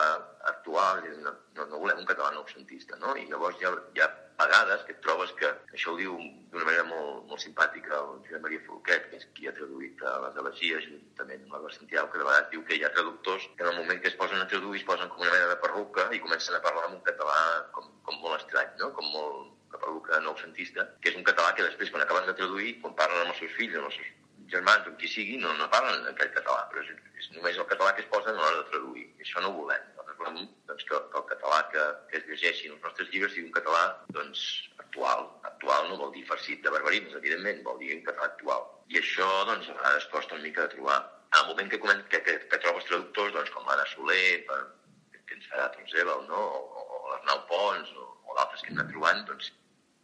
actual, 0.52 1.02
no, 1.24 1.34
no, 1.58 1.66
no 1.72 1.82
volem 1.82 2.04
un 2.04 2.08
català 2.10 2.32
noucentista, 2.36 2.98
no? 3.02 3.16
I 3.18 3.26
llavors 3.30 3.60
hi 3.62 3.68
ha, 3.68 3.74
hi 3.96 4.04
ha 4.04 4.10
vegades 4.40 4.84
que 4.86 4.94
et 4.96 5.02
trobes 5.04 5.32
que 5.40 5.50
això 5.74 5.94
ho 5.94 5.98
diu 6.00 6.16
d'una 6.52 6.66
manera 6.68 6.84
molt, 6.90 7.24
molt 7.30 7.42
simpàtica 7.44 7.96
el 7.98 8.20
Josep 8.26 8.44
Maria 8.44 8.64
Folquet, 8.68 9.08
que 9.12 9.20
és 9.22 9.28
qui 9.38 9.48
ha 9.48 9.54
traduït 9.56 10.04
a 10.04 10.16
les 10.26 10.40
elegies, 10.44 10.88
juntament 10.90 11.46
amb 11.46 11.56
l'Albert 11.56 11.78
Santiago, 11.78 12.12
que 12.12 12.22
de 12.22 12.28
vegades 12.28 12.52
diu 12.52 12.66
que 12.68 12.80
hi 12.80 12.84
ha 12.84 12.92
traductors 12.98 13.48
que 13.56 13.66
en 13.66 13.72
el 13.72 13.80
moment 13.80 14.02
que 14.04 14.12
es 14.12 14.20
posen 14.20 14.44
a 14.44 14.50
traduir 14.52 14.82
es 14.82 14.88
posen 14.90 15.12
com 15.14 15.24
una 15.24 15.32
mena 15.32 15.54
de 15.54 15.60
perruca 15.64 16.10
i 16.12 16.22
comencen 16.26 16.58
a 16.58 16.64
parlar 16.68 16.90
en 16.90 17.00
un 17.00 17.06
català 17.08 17.40
com, 17.78 17.88
com 18.10 18.20
molt 18.26 18.42
estrany, 18.42 18.76
no? 18.84 18.92
com 18.98 19.08
molt 19.16 19.54
la 19.76 19.82
perruca 19.82 20.22
noucentista, 20.28 20.90
que 21.02 21.12
és 21.14 21.18
un 21.20 21.26
català 21.28 21.56
que 21.56 21.66
després, 21.68 21.92
quan 21.92 22.04
acaben 22.04 22.28
de 22.30 22.38
traduir, 22.38 22.78
quan 22.84 22.96
parlen 23.00 23.24
amb 23.24 23.34
els 23.34 23.42
seus 23.44 23.56
fills, 23.60 23.80
amb 23.80 23.90
els 23.90 24.00
seus 24.02 24.14
germans 24.52 24.88
o 24.90 24.96
qui 25.00 25.10
sigui, 25.10 25.38
no, 25.42 25.54
no 25.60 25.72
parlen 25.74 26.08
aquell 26.12 26.34
català, 26.38 26.66
però 26.72 26.86
és, 26.86 26.94
és 27.22 27.32
només 27.38 27.58
el 27.58 27.70
català 27.72 27.94
que 27.96 28.06
es 28.06 28.12
posa 28.14 28.34
a 28.34 28.38
l'hora 28.38 28.62
de 28.62 28.70
traduir. 28.72 29.08
I 29.18 29.28
això 29.28 29.44
no 29.44 29.54
ho 29.54 29.60
volem 29.64 29.92
volem 30.18 30.48
doncs, 30.68 30.84
que, 30.90 31.00
que 31.12 31.20
el 31.20 31.26
català 31.32 31.60
que, 31.72 31.84
que 32.10 32.20
es 32.20 32.26
llegeixi 32.30 32.70
en 32.70 32.76
els 32.76 32.86
nostres 32.86 33.10
llibres 33.12 33.34
sigui 33.34 33.50
un 33.50 33.56
català 33.58 33.84
doncs, 34.18 34.44
actual. 34.84 35.28
Actual 35.50 35.90
no 35.90 36.00
vol 36.02 36.14
dir 36.16 36.26
farcit 36.30 36.64
de 36.64 36.74
barbarismes, 36.74 37.18
evidentment, 37.20 37.62
vol 37.68 37.78
dir 37.82 37.94
un 37.98 38.06
català 38.08 38.30
actual. 38.32 38.66
I 38.94 39.02
això 39.02 39.28
doncs, 39.50 39.70
a 39.70 39.78
vegades 39.80 40.08
costa 40.14 40.38
una 40.38 40.48
mica 40.48 40.66
de 40.66 40.74
trobar. 40.76 41.00
En 41.34 41.42
el 41.42 41.52
moment 41.52 41.72
que, 41.72 41.82
que, 41.82 42.24
que, 42.28 42.38
que 42.52 42.62
trobes 42.64 42.88
traductors, 42.90 43.36
doncs, 43.36 43.54
com 43.56 43.68
l'Anna 43.70 43.86
Soler, 43.92 44.26
per, 44.50 44.62
que 45.26 45.38
ens 45.38 45.52
farà 45.52 45.70
Tonsebel, 45.76 46.26
no? 46.32 46.42
o, 46.62 46.86
o 46.86 47.12
l'Arnau 47.12 47.46
Pons, 47.52 47.94
o, 48.00 48.10
o 48.26 48.40
d'altres 48.40 48.64
que 48.64 48.74
hem 48.74 48.80
anat 48.80 48.94
trobant, 48.94 49.24
doncs, 49.32 49.52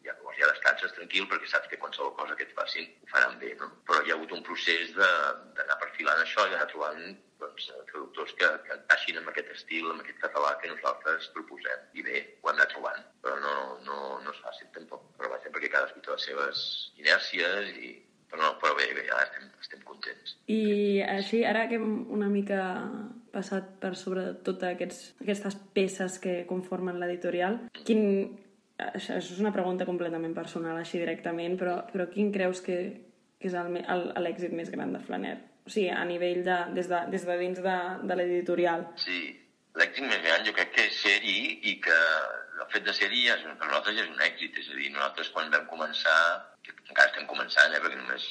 ja, 0.05 0.13
llavors 0.17 0.39
ja 0.39 0.49
descanses 0.51 0.93
tranquil 0.97 1.27
perquè 1.31 1.49
saps 1.49 1.71
que 1.71 1.79
qualsevol 1.81 2.15
cosa 2.19 2.37
que 2.37 2.47
et 2.47 2.55
facin 2.57 2.87
ho 3.01 3.09
faran 3.11 3.37
bé, 3.41 3.53
no? 3.59 3.71
Però 3.87 4.01
hi 4.01 4.11
ha 4.11 4.17
hagut 4.17 4.33
un 4.37 4.45
procés 4.47 4.93
d'anar 4.97 5.77
perfilant 5.83 6.23
això 6.23 6.47
i 6.47 6.55
anar 6.55 6.69
trobant 6.71 7.03
doncs, 7.41 7.71
traductors 7.89 8.33
que, 8.37 8.49
que 8.65 8.75
encaixin 8.77 9.17
amb 9.19 9.31
aquest 9.31 9.49
estil, 9.55 9.89
amb 9.89 10.03
aquest 10.03 10.21
català 10.23 10.53
que 10.61 10.69
nosaltres 10.71 11.29
proposem. 11.35 11.87
I 11.97 12.05
bé, 12.05 12.21
ho 12.41 12.49
hem 12.49 12.55
anat 12.55 12.73
trobant, 12.75 13.01
però 13.23 13.37
no, 13.41 13.55
no, 13.87 13.97
no 14.21 14.35
és 14.35 14.43
fàcil 14.45 14.69
tampoc. 14.75 15.07
Però 15.17 15.31
vaja, 15.33 15.53
perquè 15.53 15.71
cadascú 15.73 16.03
té 16.05 16.13
les 16.13 16.27
seves 16.29 16.61
inèrcies 17.01 17.71
i, 17.81 17.95
però, 18.29 18.43
no, 18.43 18.51
però 18.61 18.75
bé, 18.77 18.91
bé, 18.97 19.07
ara 19.09 19.25
estem, 19.25 19.49
estem 19.63 19.81
contents. 19.87 20.37
I 20.53 21.01
així, 21.17 21.41
ara 21.47 21.65
que 21.71 21.79
hem 21.81 22.05
una 22.13 22.29
mica 22.31 22.61
passat 23.33 23.73
per 23.81 23.95
sobre 23.99 24.31
totes 24.45 24.75
aquests, 24.75 25.01
aquestes 25.23 25.57
peces 25.75 26.19
que 26.23 26.41
conformen 26.49 26.99
l'editorial, 27.01 27.59
quin, 27.87 28.05
això, 28.95 29.17
és 29.19 29.39
una 29.39 29.53
pregunta 29.55 29.87
completament 29.89 30.33
personal, 30.37 30.79
així 30.79 30.99
directament, 31.01 31.57
però, 31.59 31.77
però 31.91 32.07
quin 32.11 32.31
creus 32.33 32.61
que, 32.65 32.77
que 33.39 33.51
és 33.51 33.55
l'èxit 33.55 34.53
més 34.57 34.71
gran 34.73 34.93
de 34.95 35.01
Flaner? 35.05 35.37
O 35.65 35.69
sigui, 35.69 35.89
a 35.93 36.03
nivell 36.09 36.41
de, 36.45 36.57
des, 36.77 36.89
de, 36.89 36.99
des 37.13 37.25
de 37.27 37.37
dins 37.39 37.61
de, 37.65 37.77
de 38.09 38.17
l'editorial. 38.17 38.85
Sí, 39.01 39.19
l'èxit 39.77 40.07
més 40.07 40.21
gran 40.25 40.45
jo 40.47 40.53
crec 40.57 40.71
que 40.75 40.87
és 40.89 41.01
ser-hi 41.03 41.37
i 41.71 41.75
que 41.85 41.97
el 42.61 42.69
fet 42.73 42.85
de 42.87 42.95
ser-hi 42.97 43.27
per 43.45 43.67
nosaltres 43.67 44.01
és 44.03 44.09
un 44.09 44.23
èxit. 44.27 44.57
És 44.63 44.71
a 44.71 44.77
dir, 44.79 44.89
nosaltres 44.95 45.29
quan 45.35 45.53
vam 45.53 45.67
començar, 45.69 46.17
que 46.65 46.73
encara 46.89 47.09
estem 47.11 47.27
començant, 47.29 47.73
eh, 47.73 47.83
perquè 47.83 47.99
només 47.99 48.27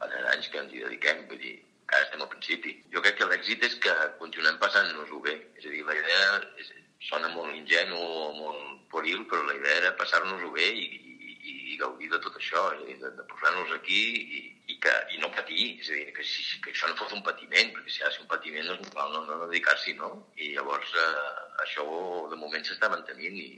fa 0.00 0.10
tres 0.10 0.30
anys 0.34 0.50
que 0.50 0.62
ens 0.64 0.74
hi 0.74 0.84
dediquem, 0.84 1.24
vull 1.30 1.42
dir, 1.42 1.56
encara 1.84 2.08
estem 2.08 2.24
al 2.24 2.30
principi. 2.34 2.76
Jo 2.94 3.02
crec 3.04 3.18
que 3.20 3.30
l'èxit 3.30 3.66
és 3.68 3.78
que 3.86 3.96
continuem 4.20 4.58
passant-nos-ho 4.62 5.20
bé. 5.26 5.38
És 5.60 5.66
a 5.68 5.74
dir, 5.74 5.84
la 5.86 5.98
idea 5.98 6.28
és, 6.62 6.72
sona 7.08 7.30
molt 7.34 7.54
ingenu 7.56 7.98
o 7.98 8.28
molt 8.36 8.81
pueril, 8.92 9.24
però 9.30 9.42
la 9.48 9.56
idea 9.58 9.80
era 9.80 9.96
passar-nos-ho 9.98 10.52
bé 10.54 10.68
i, 10.84 10.86
i, 11.32 11.56
i 11.74 11.78
gaudir 11.80 12.12
de 12.12 12.20
tot 12.22 12.38
això, 12.38 12.68
a 12.70 12.78
dir, 12.84 12.98
de, 13.02 13.12
de 13.18 13.26
posar-nos 13.32 13.74
aquí 13.76 14.00
i, 14.22 14.42
i, 14.68 14.78
que, 14.82 14.94
i 15.16 15.20
no 15.22 15.32
patir, 15.34 15.68
és 15.80 15.90
a 15.90 15.98
dir, 15.98 16.08
que, 16.16 16.26
si, 16.28 16.46
que 16.62 16.72
això 16.74 16.90
no 16.90 16.98
fos 17.00 17.14
un 17.16 17.24
patiment, 17.26 17.74
perquè 17.74 17.96
si 17.96 18.04
ha 18.04 18.10
de 18.10 18.16
ser 18.16 18.24
un 18.26 18.30
patiment 18.30 18.70
doncs 18.70 18.94
no, 18.94 19.08
no, 19.16 19.22
no 19.28 19.38
dedicar-s'hi, 19.46 19.96
no? 19.98 20.12
I 20.38 20.52
llavors 20.56 20.96
eh, 21.02 21.36
això 21.66 21.86
de 22.30 22.40
moment 22.40 22.68
s'està 22.68 22.92
mantenint 22.92 23.38
i, 23.42 23.50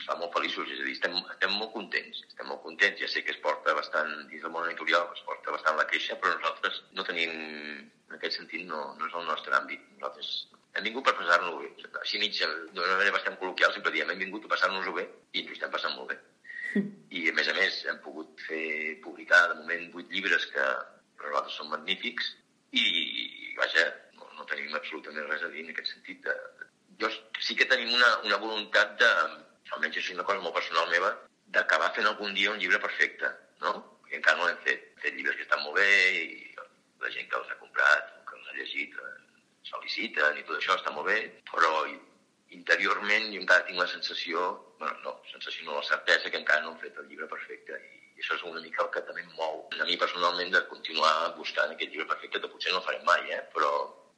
ens 0.00 0.08
fa 0.08 0.16
molt 0.16 0.32
feliços, 0.32 0.70
és 0.72 0.80
a 0.80 0.86
dir, 0.86 0.94
estem, 0.96 1.16
estem 1.34 1.52
molt 1.60 1.74
contents, 1.74 2.22
estem 2.30 2.48
molt 2.48 2.62
contents, 2.64 3.00
ja 3.02 3.08
sé 3.12 3.20
que 3.24 3.34
es 3.34 3.42
porta 3.44 3.74
bastant, 3.76 4.14
dins 4.30 4.46
del 4.46 4.54
món 4.54 4.68
editorial, 4.70 5.10
es 5.12 5.26
porta 5.26 5.52
bastant 5.52 5.76
la 5.76 5.84
queixa, 5.90 6.16
però 6.22 6.32
nosaltres 6.38 6.80
no 6.96 7.04
tenim, 7.04 7.34
en 8.08 8.16
aquest 8.16 8.38
sentit, 8.38 8.64
no, 8.70 8.80
no 8.96 9.10
és 9.10 9.18
el 9.20 9.28
nostre 9.28 9.58
àmbit, 9.58 9.84
nosaltres 9.98 10.30
hem 10.74 10.86
vingut 10.86 11.06
per 11.06 11.16
passar-nos-ho 11.18 11.62
bé. 11.62 11.70
Així 12.02 12.20
mig, 12.22 12.36
d'una 12.40 12.96
manera 12.96 13.14
bastant 13.16 13.38
col·loquial, 13.40 13.72
sempre 13.74 13.92
diem 13.94 14.10
hem 14.12 14.22
vingut 14.24 14.46
a 14.46 14.52
passar-nos-ho 14.54 14.94
bé 14.96 15.06
i 15.32 15.42
ens 15.42 15.50
ho 15.50 15.56
estem 15.56 15.72
passant 15.74 15.96
molt 15.96 16.12
bé. 16.12 16.18
I 17.18 17.26
a 17.30 17.34
més 17.34 17.50
a 17.50 17.56
més 17.56 17.80
hem 17.90 17.98
pogut 18.04 18.44
fer 18.46 18.96
publicar 19.04 19.40
de 19.50 19.58
moment 19.62 19.88
vuit 19.94 20.12
llibres 20.14 20.46
que 20.54 20.66
per 21.18 21.28
nosaltres 21.28 21.56
són 21.58 21.72
magnífics 21.72 22.30
i, 22.78 22.84
i 22.84 23.54
vaja, 23.58 23.88
no, 24.18 24.28
no 24.38 24.46
tenim 24.50 24.76
absolutament 24.78 25.26
res 25.32 25.42
a 25.42 25.50
dir 25.54 25.64
en 25.64 25.72
aquest 25.74 25.90
sentit. 25.96 26.22
De, 26.26 26.36
de, 26.60 26.68
jo 27.02 27.10
sí 27.42 27.56
que 27.58 27.66
tenim 27.70 27.90
una, 27.96 28.10
una 28.28 28.38
voluntat 28.44 28.94
de, 29.02 29.10
almenys 29.74 29.98
això 29.98 30.12
és 30.12 30.18
una 30.18 30.26
cosa 30.28 30.44
molt 30.44 30.56
personal 30.56 30.90
meva, 30.92 31.10
d'acabar 31.54 31.90
fent 31.96 32.06
algun 32.06 32.34
dia 32.36 32.52
un 32.52 32.60
llibre 32.62 32.80
perfecte, 32.82 33.30
no? 33.64 33.74
I 34.10 34.18
encara 34.18 34.38
no 34.38 34.46
l'hem 34.46 34.62
fet. 34.66 34.86
Hem 34.92 35.02
fet 35.04 35.18
llibres 35.18 35.38
que 35.38 35.46
estan 35.46 35.62
molt 35.64 35.78
bé 35.78 35.90
i 36.20 36.54
la 37.02 37.10
gent 37.14 37.28
que 37.30 37.38
els 37.40 37.50
ha 37.50 37.58
comprat, 37.58 38.14
que 38.28 38.38
els 38.38 38.48
ha 38.50 38.56
llegit, 38.58 38.94
eh, 38.94 39.29
feliciten 39.72 40.38
i 40.38 40.46
tot 40.46 40.58
això 40.58 40.76
està 40.78 40.92
molt 40.94 41.08
bé, 41.10 41.20
però 41.52 41.84
interiorment 42.56 43.30
jo 43.32 43.40
encara 43.40 43.66
tinc 43.66 43.78
la 43.78 43.88
sensació, 43.90 44.50
bueno, 44.78 44.96
no, 45.04 45.16
sensació 45.30 45.66
no, 45.66 45.78
la 45.78 45.86
certesa 45.86 46.30
que 46.30 46.40
encara 46.40 46.64
no 46.64 46.72
hem 46.72 46.80
fet 46.82 46.98
el 46.98 47.08
llibre 47.10 47.28
perfecte 47.30 47.78
i 47.80 48.22
això 48.22 48.36
és 48.36 48.44
una 48.44 48.60
mica 48.60 48.82
el 48.84 48.90
que 48.94 49.02
també 49.06 49.22
em 49.24 49.32
mou 49.38 49.62
a 49.78 49.86
mi 49.88 49.96
personalment 50.00 50.50
de 50.52 50.64
continuar 50.72 51.12
buscant 51.36 51.72
aquest 51.72 51.92
llibre 51.92 52.08
perfecte, 52.10 52.40
que 52.42 52.52
potser 52.52 52.74
no 52.74 52.82
el 52.82 52.86
farem 52.88 53.06
mai, 53.06 53.30
eh? 53.36 53.42
però 53.54 53.70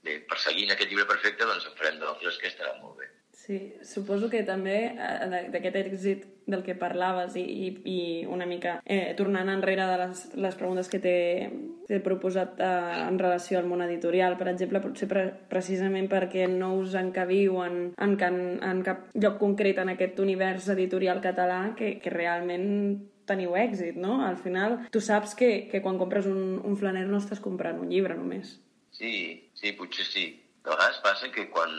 bé, 0.04 0.20
perseguint 0.28 0.74
aquest 0.74 0.90
llibre 0.90 1.08
perfecte 1.10 1.48
doncs 1.48 1.66
en 1.68 1.76
farem 1.78 1.98
d'altres 2.02 2.38
que 2.38 2.50
estaran 2.50 2.80
molt 2.82 3.00
bé. 3.00 3.10
Sí, 3.42 3.56
suposo 3.82 4.28
que 4.30 4.44
també 4.46 4.76
eh, 4.92 5.46
d'aquest 5.50 5.76
èxit 5.80 6.26
del 6.46 6.60
que 6.62 6.76
parlaves 6.78 7.34
i, 7.40 7.42
i, 7.42 7.68
i 7.90 7.98
una 8.30 8.46
mica 8.46 8.76
eh, 8.84 9.14
tornant 9.18 9.50
enrere 9.50 9.86
de 9.88 9.96
les, 9.98 10.22
les 10.44 10.58
preguntes 10.58 10.90
que 10.92 11.00
t'he 11.02 11.98
proposat 12.04 12.60
eh, 12.62 12.68
en 13.08 13.18
relació 13.18 13.58
al 13.58 13.66
món 13.70 13.82
editorial, 13.82 14.36
per 14.38 14.46
exemple, 14.52 14.82
potser 14.84 15.08
pre 15.10 15.24
precisament 15.50 16.06
perquè 16.12 16.46
no 16.52 16.74
us 16.78 16.94
encaviu 16.98 17.58
en, 17.64 17.78
en, 17.96 18.16
en, 18.28 18.40
en 18.62 18.82
cap 18.86 19.08
lloc 19.18 19.40
concret 19.42 19.80
en 19.82 19.94
aquest 19.96 20.22
univers 20.22 20.68
editorial 20.76 21.22
català 21.24 21.62
que, 21.78 21.96
que 22.04 22.14
realment 22.14 22.68
teniu 23.26 23.56
èxit, 23.58 23.96
no? 23.98 24.20
Al 24.26 24.36
final, 24.38 24.84
tu 24.94 25.00
saps 25.00 25.34
que, 25.38 25.54
que 25.70 25.82
quan 25.82 25.98
compres 25.98 26.30
un, 26.30 26.60
un 26.62 26.78
flaner 26.78 27.08
no 27.08 27.18
estàs 27.22 27.42
comprant 27.42 27.80
un 27.82 27.90
llibre 27.90 28.18
només. 28.18 28.60
Sí, 29.02 29.50
sí, 29.58 29.72
potser 29.74 30.04
sí. 30.06 30.24
De 30.62 30.70
vegades 30.70 31.00
passa 31.02 31.28
que 31.34 31.48
quan 31.50 31.72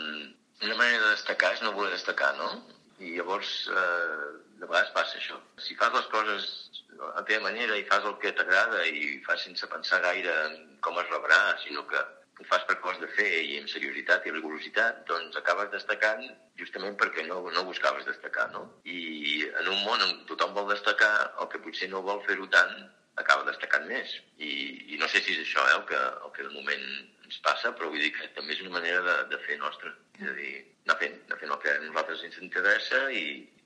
una 0.60 0.74
manera 0.76 0.98
de 1.06 1.12
destacar 1.14 1.54
és 1.54 1.62
no 1.64 1.70
voler 1.72 1.94
destacar, 1.94 2.34
no? 2.36 2.48
I 3.00 3.14
llavors, 3.16 3.52
eh, 3.72 4.26
de 4.60 4.66
vegades 4.66 4.90
passa 4.92 5.16
això. 5.16 5.38
Si 5.66 5.76
fas 5.78 5.94
les 5.94 6.10
coses 6.12 6.50
a 6.98 7.14
la 7.14 7.22
teva 7.30 7.46
manera 7.46 7.78
i 7.80 7.86
fas 7.88 8.04
el 8.10 8.18
que 8.20 8.34
t'agrada 8.36 8.82
i 8.86 9.22
fas 9.24 9.40
sense 9.46 9.70
pensar 9.72 10.02
gaire 10.04 10.34
en 10.50 10.58
com 10.84 11.00
es 11.00 11.08
rebrà, 11.14 11.38
sinó 11.62 11.86
que 11.88 12.02
ho 12.42 12.44
fas 12.50 12.66
per 12.68 12.76
cos 12.84 13.00
de 13.00 13.08
fer 13.16 13.30
i 13.40 13.56
amb 13.62 13.72
seriositat 13.72 14.26
i 14.28 14.34
rigorositat, 14.34 15.00
doncs 15.08 15.40
acabes 15.40 15.72
destacant 15.72 16.26
justament 16.60 16.98
perquè 17.00 17.24
no, 17.30 17.40
no 17.56 17.64
buscaves 17.70 18.04
destacar, 18.10 18.50
no? 18.52 18.66
I 18.84 19.48
en 19.62 19.72
un 19.72 19.80
món 19.88 20.04
on 20.10 20.14
tothom 20.28 20.52
vol 20.60 20.68
destacar, 20.74 21.14
el 21.40 21.48
que 21.48 21.64
potser 21.64 21.88
no 21.88 22.04
vol 22.04 22.20
fer-ho 22.28 22.52
tant, 22.52 22.76
acaba 23.16 23.48
destacant 23.48 23.86
més. 23.88 24.14
I, 24.38 24.52
I 24.94 25.00
no 25.00 25.08
sé 25.08 25.22
si 25.22 25.34
és 25.34 25.44
això 25.44 25.64
eh, 25.68 25.76
el, 25.78 25.84
que, 25.90 26.00
el 26.26 26.32
que 26.36 26.46
de 26.46 26.54
moment 26.54 26.88
ens 27.26 27.40
passa, 27.44 27.72
però 27.76 27.90
vull 27.92 28.02
dir 28.04 28.12
que 28.14 28.30
també 28.36 28.56
és 28.56 28.62
una 28.64 28.76
manera 28.78 29.02
de, 29.06 29.16
de 29.32 29.42
fer 29.46 29.58
nostra. 29.60 29.92
És 30.20 30.30
a 30.30 30.36
dir, 30.38 30.54
anar 30.86 30.98
fent, 31.02 31.20
anar 31.26 31.40
fent 31.42 31.54
el 31.56 31.62
que 31.62 31.74
a 31.74 31.82
nosaltres 31.84 32.24
ens 32.28 32.40
interessa 32.44 33.04
i 33.12 33.24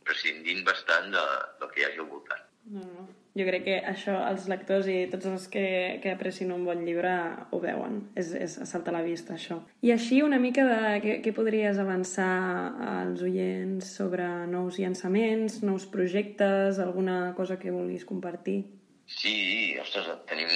prescindint 0.09 0.65
bastant 0.67 1.11
de, 1.15 1.25
del 1.61 1.73
que 1.73 1.83
hi 1.83 1.89
hagi 1.89 2.05
al 2.05 2.13
voltant. 2.13 2.45
No, 2.69 2.85
no. 2.85 3.09
Jo 3.39 3.45
crec 3.47 3.63
que 3.69 3.75
això 3.87 4.17
els 4.27 4.49
lectors 4.51 4.89
i 4.91 4.97
tots 5.13 5.29
els 5.31 5.45
que, 5.53 5.65
que 6.03 6.11
aprecien 6.11 6.51
un 6.51 6.65
bon 6.67 6.81
llibre 6.83 7.13
ho 7.55 7.61
veuen. 7.63 8.01
És, 8.19 8.33
és 8.35 8.57
salta 8.67 8.91
a 8.91 8.97
la 8.97 9.05
vista, 9.07 9.37
això. 9.37 9.61
I 9.85 9.93
així 9.95 10.21
una 10.27 10.41
mica 10.43 10.65
de 10.67 10.81
què, 11.05 11.15
què 11.23 11.35
podries 11.37 11.79
avançar 11.79 12.33
als 12.97 13.23
oients 13.23 13.93
sobre 14.01 14.27
nous 14.51 14.81
llançaments, 14.83 15.61
nous 15.63 15.87
projectes, 15.93 16.83
alguna 16.83 17.35
cosa 17.39 17.61
que 17.63 17.75
vulguis 17.75 18.09
compartir? 18.09 18.65
Sí, 19.09 19.77
ostres, 19.81 20.11
tenim, 20.29 20.51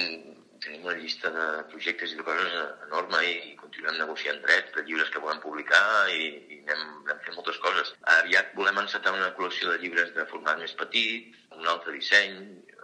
tenim 0.83 0.91
una 0.91 1.01
llista 1.01 1.29
de 1.31 1.63
projectes 1.71 2.11
i 2.11 2.17
de 2.17 2.23
coses 2.23 2.53
enorme 2.87 3.19
i, 3.23 3.51
i 3.51 3.55
continuem 3.55 3.97
negociant 3.97 4.41
drets 4.43 4.73
de 4.75 4.83
llibres 4.83 5.09
que 5.09 5.19
volem 5.19 5.39
publicar 5.39 6.09
i, 6.11 6.27
i 6.55 6.59
anem, 6.67 7.03
anem 7.05 7.19
fent 7.23 7.35
moltes 7.35 7.57
coses. 7.63 7.93
Aviat 8.19 8.53
volem 8.55 8.77
encetar 8.79 9.13
una 9.13 9.31
col·lecció 9.37 9.71
de 9.71 9.79
llibres 9.79 10.13
de 10.15 10.25
format 10.31 10.59
més 10.59 10.73
petit, 10.75 11.33
un 11.55 11.67
altre 11.67 11.93
disseny, 11.95 12.35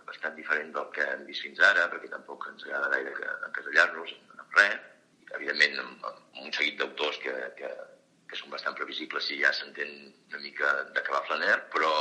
bastant 0.07 0.35
diferent 0.35 0.71
del 0.73 0.87
que 0.95 1.03
hem 1.03 1.25
vist 1.27 1.43
fins 1.43 1.59
ara, 1.59 1.89
perquè 1.91 2.09
tampoc 2.09 2.47
ens 2.49 2.65
agrada 2.65 2.89
gaire 2.95 3.35
encasellar-nos 3.49 4.15
en 4.15 4.45
res. 4.57 4.79
Evidentment, 5.37 5.75
amb, 5.83 6.05
amb 6.09 6.45
un 6.47 6.53
seguit 6.55 6.79
d'autors 6.79 7.19
que, 7.21 7.33
que, 7.59 7.69
que 8.29 8.37
són 8.37 8.51
bastant 8.53 8.75
previsibles 8.77 9.25
si 9.25 9.39
ja 9.41 9.49
s'entén 9.55 9.91
una 10.29 10.39
mica 10.43 10.71
d'acabar 10.93 11.23
Flaner, 11.25 11.55
però, 11.73 11.91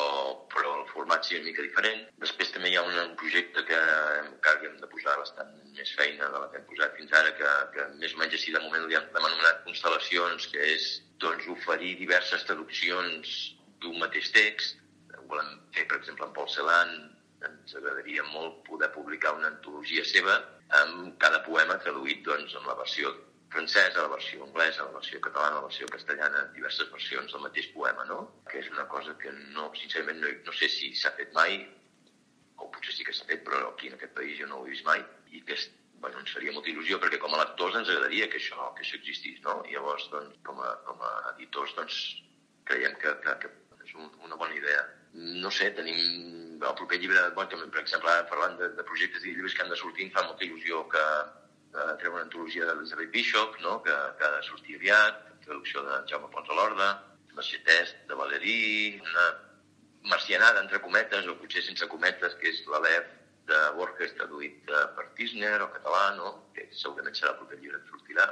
però 0.52 0.74
el 0.80 0.86
format 0.90 1.24
sí 1.24 1.38
una 1.38 1.48
mica 1.48 1.64
diferent. 1.64 2.02
Després 2.24 2.52
també 2.52 2.72
hi 2.72 2.76
ha 2.76 2.84
un, 2.84 3.14
projecte 3.20 3.64
que 3.68 3.78
encara 4.22 4.68
hem 4.68 4.76
de 4.82 4.90
posar 4.92 5.16
bastant 5.20 5.54
més 5.78 5.92
feina 5.96 6.28
de 6.34 6.42
la 6.42 6.50
que 6.52 6.60
hem 6.60 6.66
posat 6.68 6.96
fins 6.98 7.14
ara, 7.20 7.32
que, 7.38 7.52
que 7.74 7.86
més 8.02 8.14
o 8.14 8.20
menys 8.20 8.36
així 8.36 8.52
de 8.54 8.62
moment 8.64 8.84
l'hem 8.90 9.08
anomenat 9.22 9.64
constel·lacions, 9.68 10.50
que 10.52 10.66
és 10.74 10.88
doncs, 11.24 11.48
oferir 11.54 11.94
diverses 12.02 12.44
traduccions 12.50 13.38
d'un 13.82 13.96
mateix 14.02 14.28
text. 14.36 14.76
Volem 15.32 15.56
fer, 15.76 15.86
per 15.88 15.98
exemple, 16.02 16.28
en 16.28 16.36
Paul 16.36 16.52
Celan, 16.52 16.94
ens 17.48 17.74
agradaria 17.78 18.24
molt 18.34 18.60
poder 18.68 18.90
publicar 18.92 19.34
una 19.38 19.50
antologia 19.54 20.04
seva 20.04 20.36
amb 20.82 21.16
cada 21.22 21.40
poema 21.46 21.78
traduït 21.84 22.24
doncs, 22.26 22.54
en 22.58 22.66
la 22.68 22.76
versió 22.80 23.14
francesa, 23.52 24.02
la 24.02 24.12
versió 24.12 24.44
anglesa, 24.44 24.84
la 24.84 24.98
versió 24.98 25.20
catalana, 25.24 25.56
la 25.56 25.66
versió 25.66 25.88
castellana, 25.88 26.44
diverses 26.54 26.90
versions 26.92 27.32
del 27.32 27.44
mateix 27.46 27.68
poema, 27.74 28.04
no? 28.10 28.20
Que 28.50 28.60
és 28.62 28.70
una 28.72 28.86
cosa 28.92 29.16
que 29.22 29.32
no, 29.56 29.70
sincerament, 29.80 30.20
no, 30.22 30.32
no 30.46 30.56
sé 30.60 30.68
si 30.72 30.92
s'ha 30.94 31.14
fet 31.16 31.32
mai, 31.36 31.62
o 32.58 32.68
potser 32.74 32.94
sí 32.94 33.06
que 33.06 33.14
s'ha 33.16 33.28
fet, 33.28 33.44
però 33.46 33.62
aquí 33.70 33.88
en 33.88 33.96
aquest 33.96 34.14
país 34.18 34.38
jo 34.40 34.48
no 34.50 34.60
ho 34.60 34.66
he 34.66 34.74
vist 34.74 34.86
mai, 34.88 35.04
i 35.32 35.40
que 35.48 35.56
és, 35.56 35.68
bueno, 36.02 36.20
ens 36.20 36.34
faria 36.36 36.52
molta 36.54 36.70
il·lusió, 36.72 37.00
perquè 37.02 37.20
com 37.22 37.34
a 37.34 37.40
lectors 37.42 37.80
ens 37.80 37.88
agradaria 37.88 38.28
que 38.30 38.40
això, 38.42 38.68
que 38.76 38.84
això 38.84 39.00
existís, 39.00 39.40
no? 39.46 39.58
I 39.64 39.78
llavors, 39.78 40.06
doncs, 40.12 40.36
com 40.46 40.60
a, 40.62 40.74
com 40.86 41.02
a 41.08 41.14
editors, 41.34 41.74
doncs, 41.78 41.98
creiem 42.68 42.94
que, 43.00 43.16
que, 43.24 43.34
que 43.42 43.52
és 43.88 43.96
un, 43.96 44.12
una 44.28 44.36
bona 44.36 44.54
idea. 44.54 44.84
No 45.16 45.50
sé, 45.54 45.70
tenim 45.74 45.98
el 46.58 46.74
proper 46.76 46.98
llibre, 47.00 47.24
bueno, 47.34 47.64
per 47.72 47.80
exemple, 47.80 48.14
parlant 48.30 48.58
de, 48.60 48.68
de 48.76 48.84
projectes 48.86 49.24
i 49.24 49.32
llibres 49.32 49.56
que 49.56 49.64
han 49.64 49.72
de 49.72 49.78
sortir, 49.80 50.08
em 50.08 50.14
fa 50.14 50.26
molta 50.26 50.44
il·lusió 50.44 50.84
que 50.92 51.04
eh, 51.78 51.94
treure 52.02 52.16
una 52.18 52.26
antologia 52.26 52.66
d'Elizabeth 52.68 53.12
Bishop, 53.14 53.58
no? 53.64 53.78
que, 53.86 53.94
que 54.18 54.26
ha 54.26 54.34
de 54.36 54.42
sortir 54.50 54.78
aviat, 54.80 55.22
traducció 55.44 55.84
de 55.86 56.02
Jaume 56.10 56.28
Pons 56.32 56.48
de 56.48 56.56
l'Orda, 56.58 56.88
Macetest 57.38 58.02
de 58.08 58.14
Valerí, 58.18 59.00
una 59.00 59.26
marcianada, 60.10 60.60
entre 60.60 60.80
cometes, 60.82 61.26
o 61.30 61.36
potser 61.38 61.62
sense 61.62 61.86
cometes, 61.92 62.34
que 62.40 62.50
és 62.50 62.60
l'Alef 62.72 63.14
de 63.48 63.58
Borges 63.78 64.14
traduït 64.18 64.70
eh, 64.74 64.84
per 64.96 65.06
Tisner, 65.18 65.56
o 65.64 65.70
català, 65.74 66.04
no? 66.18 66.32
que 66.56 66.66
segurament 66.74 67.16
serà 67.16 67.32
el 67.34 67.40
proper 67.40 67.60
llibre 67.62 67.80
que 67.82 67.94
sortirà. 67.94 68.28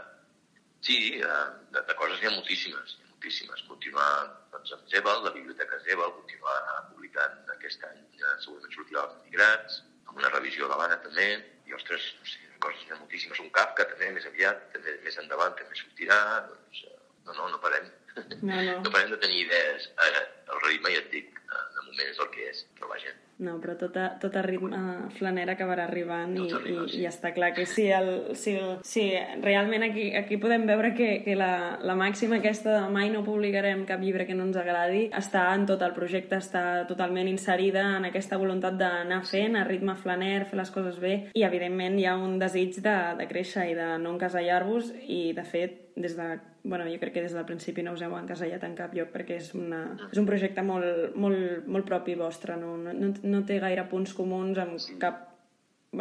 Sí, 0.89 0.99
eh, 1.21 1.45
de, 1.75 1.85
de 1.89 1.99
coses 2.01 2.21
n'hi 2.21 2.31
ha 2.31 2.35
moltíssimes, 2.37 2.97
moltíssimes. 3.15 3.65
Continuar 3.71 4.11
doncs, 4.55 4.75
amb 4.77 4.91
Zebel, 4.93 5.23
la 5.29 5.35
biblioteca 5.39 5.81
Zebel, 5.87 6.17
continuar 6.21 6.59
publicant 6.91 7.55
aquest 7.57 7.87
any, 7.93 8.03
ja 8.21 8.35
segurament 8.45 8.75
sortirà 8.77 9.07
els 9.07 9.23
migrats, 9.29 9.81
amb 10.07 10.19
una 10.21 10.35
revisió 10.35 10.69
de 10.71 10.81
l'Anna 10.81 10.99
també, 11.07 11.31
i 11.67 11.79
ostres, 11.79 12.11
no 12.21 12.29
sé, 12.29 12.46
coses 12.67 12.87
n'hi 12.87 12.95
ha 12.95 13.01
moltíssimes. 13.01 13.43
Un 13.45 13.53
Kafka 13.55 13.87
també, 13.93 14.11
més 14.17 14.27
aviat, 14.31 14.67
també 14.75 14.97
més 15.05 15.21
endavant 15.23 15.55
també 15.59 15.79
sortirà, 15.79 16.19
doncs 16.49 16.83
eh, 16.89 16.99
no, 17.29 17.37
no, 17.39 17.49
no 17.55 17.63
parem. 17.63 17.89
No, 18.17 18.25
no. 18.51 18.79
no 18.85 18.93
parem 18.95 19.13
de 19.15 19.21
tenir 19.23 19.45
idees. 19.45 19.91
Ara, 20.09 20.25
el 20.55 20.63
ritme 20.67 20.95
ja 20.95 21.03
et 21.05 21.13
dic, 21.15 21.41
eh, 21.47 21.65
de 21.77 21.87
moment 21.89 22.11
és 22.11 22.23
el 22.25 22.33
que 22.35 22.51
és, 22.51 22.65
però 22.79 22.91
vaja, 22.95 23.15
no, 23.39 23.59
però 23.61 23.75
tot 23.77 23.97
a, 24.01 24.07
tot 24.21 24.37
a 24.39 24.43
ritme 24.45 24.79
flanera 25.19 25.53
acabarà 25.57 25.85
arribant 25.85 26.33
i, 26.39 26.47
arriba, 26.57 26.87
i, 26.87 26.93
sí. 26.93 27.01
i 27.03 27.09
està 27.09 27.35
clar 27.37 27.51
que 27.57 27.67
sí, 27.69 27.85
el, 27.93 28.09
sí, 28.39 28.55
el, 28.57 28.79
sí 28.87 29.05
realment 29.45 29.85
aquí, 29.85 30.07
aquí 30.17 30.39
podem 30.41 30.65
veure 30.69 30.95
que, 30.97 31.11
que 31.25 31.37
la, 31.37 31.77
la 31.85 31.99
màxima 31.99 32.41
aquesta 32.41 32.73
de 32.79 32.89
mai 32.95 33.11
no 33.13 33.25
publicarem 33.27 33.85
cap 33.89 34.01
llibre 34.01 34.25
que 34.29 34.37
no 34.39 34.49
ens 34.49 34.57
agradi 34.61 35.07
està 35.17 35.51
en 35.53 35.69
tot 35.69 35.85
el 35.85 35.93
projecte, 35.97 36.41
està 36.41 36.87
totalment 36.89 37.29
inserida 37.29 37.85
en 37.99 38.09
aquesta 38.09 38.41
voluntat 38.41 38.81
d'anar 38.81 39.23
fent 39.29 39.61
a 39.61 39.67
ritme 39.69 39.99
flaner, 40.01 40.47
fer 40.49 40.61
les 40.63 40.73
coses 40.73 41.01
bé 41.03 41.17
i 41.37 41.45
evidentment 41.45 42.01
hi 42.01 42.09
ha 42.09 42.17
un 42.17 42.39
desig 42.41 42.81
de, 42.81 42.99
de 43.21 43.29
créixer 43.29 43.69
i 43.73 43.77
de 43.77 43.97
no 44.01 44.17
encasellar-vos 44.17 44.95
i 45.05 45.27
de 45.37 45.45
fet 45.45 45.83
des 45.97 46.15
de, 46.15 46.39
bueno, 46.63 46.85
jo 46.85 46.99
crec 47.01 47.15
que 47.15 47.23
des 47.23 47.33
del 47.33 47.47
principi 47.49 47.83
no 47.83 47.95
us 47.97 48.03
heu 48.05 48.13
encasellat 48.19 48.65
en 48.67 48.75
cap 48.77 48.93
lloc 48.95 49.09
perquè 49.15 49.39
és, 49.41 49.53
una, 49.57 49.81
és 50.11 50.19
un 50.21 50.27
projecte 50.29 50.61
molt, 50.67 51.15
molt, 51.17 51.65
molt 51.73 51.87
propi 51.89 52.15
vostre, 52.21 52.59
no, 52.61 52.75
no, 52.77 52.93
no, 52.93 53.13
no 53.27 53.43
té 53.47 53.59
gaire 53.63 53.87
punts 53.91 54.15
comuns 54.17 54.59
amb 54.59 54.79
cap 55.03 55.25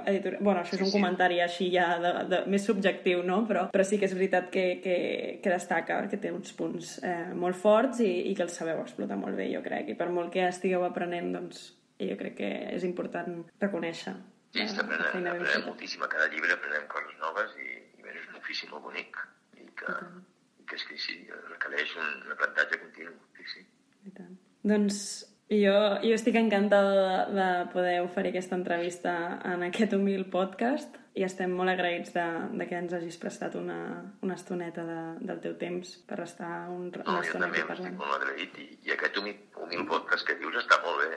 editorial. 0.03 0.41
Bueno, 0.43 0.61
això 0.61 0.75
és 0.75 0.83
un 0.85 0.91
comentari 0.93 1.39
així 1.43 1.69
ja 1.73 1.87
de, 2.01 2.11
de, 2.31 2.41
més 2.51 2.65
subjectiu, 2.67 3.21
no? 3.25 3.41
Però, 3.47 3.65
però 3.73 3.85
sí 3.87 3.99
que 4.01 4.07
és 4.09 4.15
veritat 4.17 4.49
que, 4.53 4.65
que, 4.83 4.97
que 5.43 5.53
destaca, 5.53 6.01
que 6.11 6.19
té 6.21 6.31
uns 6.33 6.53
punts 6.57 6.97
eh, 7.05 7.31
molt 7.37 7.57
forts 7.59 8.01
i, 8.03 8.11
i 8.31 8.35
que 8.37 8.45
els 8.47 8.55
sabeu 8.57 8.81
explotar 8.83 9.17
molt 9.21 9.37
bé, 9.39 9.47
jo 9.53 9.63
crec. 9.65 9.91
I 9.93 9.97
per 9.99 10.09
molt 10.13 10.33
que 10.33 10.47
estigueu 10.49 10.85
aprenent, 10.87 11.31
doncs, 11.35 11.67
jo 12.01 12.17
crec 12.19 12.39
que 12.41 12.53
és 12.75 12.87
important 12.87 13.43
reconèixer. 13.61 14.15
Sí, 14.55 14.63
està 14.63 14.85
aprenent, 14.85 15.27
aprenem 15.31 15.67
moltíssim 15.67 16.03
a 16.05 16.11
cada 16.11 16.29
llibre, 16.31 16.55
aprenem 16.55 16.87
coses 16.91 17.15
noves 17.21 17.55
i, 17.59 17.69
i 17.99 18.05
bé, 18.05 18.15
és 18.15 18.27
un 18.31 18.39
ofici 18.39 18.71
molt 18.71 18.85
bonic 18.87 19.19
i 19.59 19.67
que, 19.75 19.91
uh 19.91 19.95
-huh. 19.95 20.21
que 20.67 20.75
és 20.75 20.83
que 20.87 20.97
sí, 20.97 21.17
requereix 21.51 21.95
un 21.95 22.31
aprenentatge 22.31 22.79
continu. 22.79 23.15
Sí, 23.37 23.43
sí. 23.53 23.65
I 24.07 24.11
tant. 24.11 24.37
Doncs 24.63 25.01
jo, 25.49 25.77
jo 26.01 26.13
estic 26.15 26.35
encantada 26.39 26.93
de, 26.95 27.17
de 27.37 27.49
poder 27.73 27.99
oferir 28.01 28.33
aquesta 28.33 28.57
entrevista 28.57 29.15
en 29.45 29.65
aquest 29.67 29.93
humil 29.93 30.25
podcast 30.33 30.97
i 31.15 31.23
estem 31.23 31.53
molt 31.55 31.71
agraïts 31.71 32.11
de, 32.15 32.25
de 32.59 32.65
que 32.67 32.75
ens 32.75 32.93
hagis 32.97 33.17
prestat 33.21 33.55
una, 33.55 33.77
una 34.25 34.35
estoneta 34.35 34.83
de, 34.87 34.99
del 35.29 35.39
teu 35.43 35.53
temps 35.61 35.93
per 36.09 36.19
estar 36.25 36.65
un, 36.73 36.89
una 36.89 37.05
no, 37.05 37.21
estona 37.21 37.47
aquí 37.51 37.63
parlant. 37.63 37.93
estic 37.93 38.01
molt 38.01 38.17
agraït 38.17 38.57
i, 38.59 38.67
i 38.89 38.95
aquest 38.95 39.21
humil, 39.21 39.37
humil 39.63 39.85
podcast 39.91 40.27
que 40.27 40.35
dius 40.41 40.57
està 40.63 40.81
molt 40.83 41.05
bé 41.05 41.11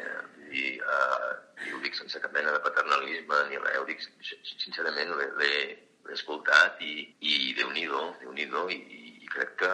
i, 0.52 0.76
uh, 0.78 1.32
i 1.66 1.74
ho 1.74 1.82
dic 1.82 1.98
sense 1.98 2.20
cap 2.22 2.36
mena 2.36 2.54
de 2.54 2.62
paternalisme 2.68 3.42
ni 3.50 3.58
res, 3.64 3.80
ho 3.80 3.88
dic 3.88 4.04
sincerament 4.04 5.16
l'he 5.40 5.56
escoltat 6.14 6.78
i, 6.84 6.94
i 7.20 7.34
déu-n'hi-do, 7.58 8.04
déu 8.22 8.36
nhi 8.36 8.46
déu 8.52 8.70
i, 8.72 8.78
i 9.24 9.32
crec 9.34 9.56
que 9.64 9.72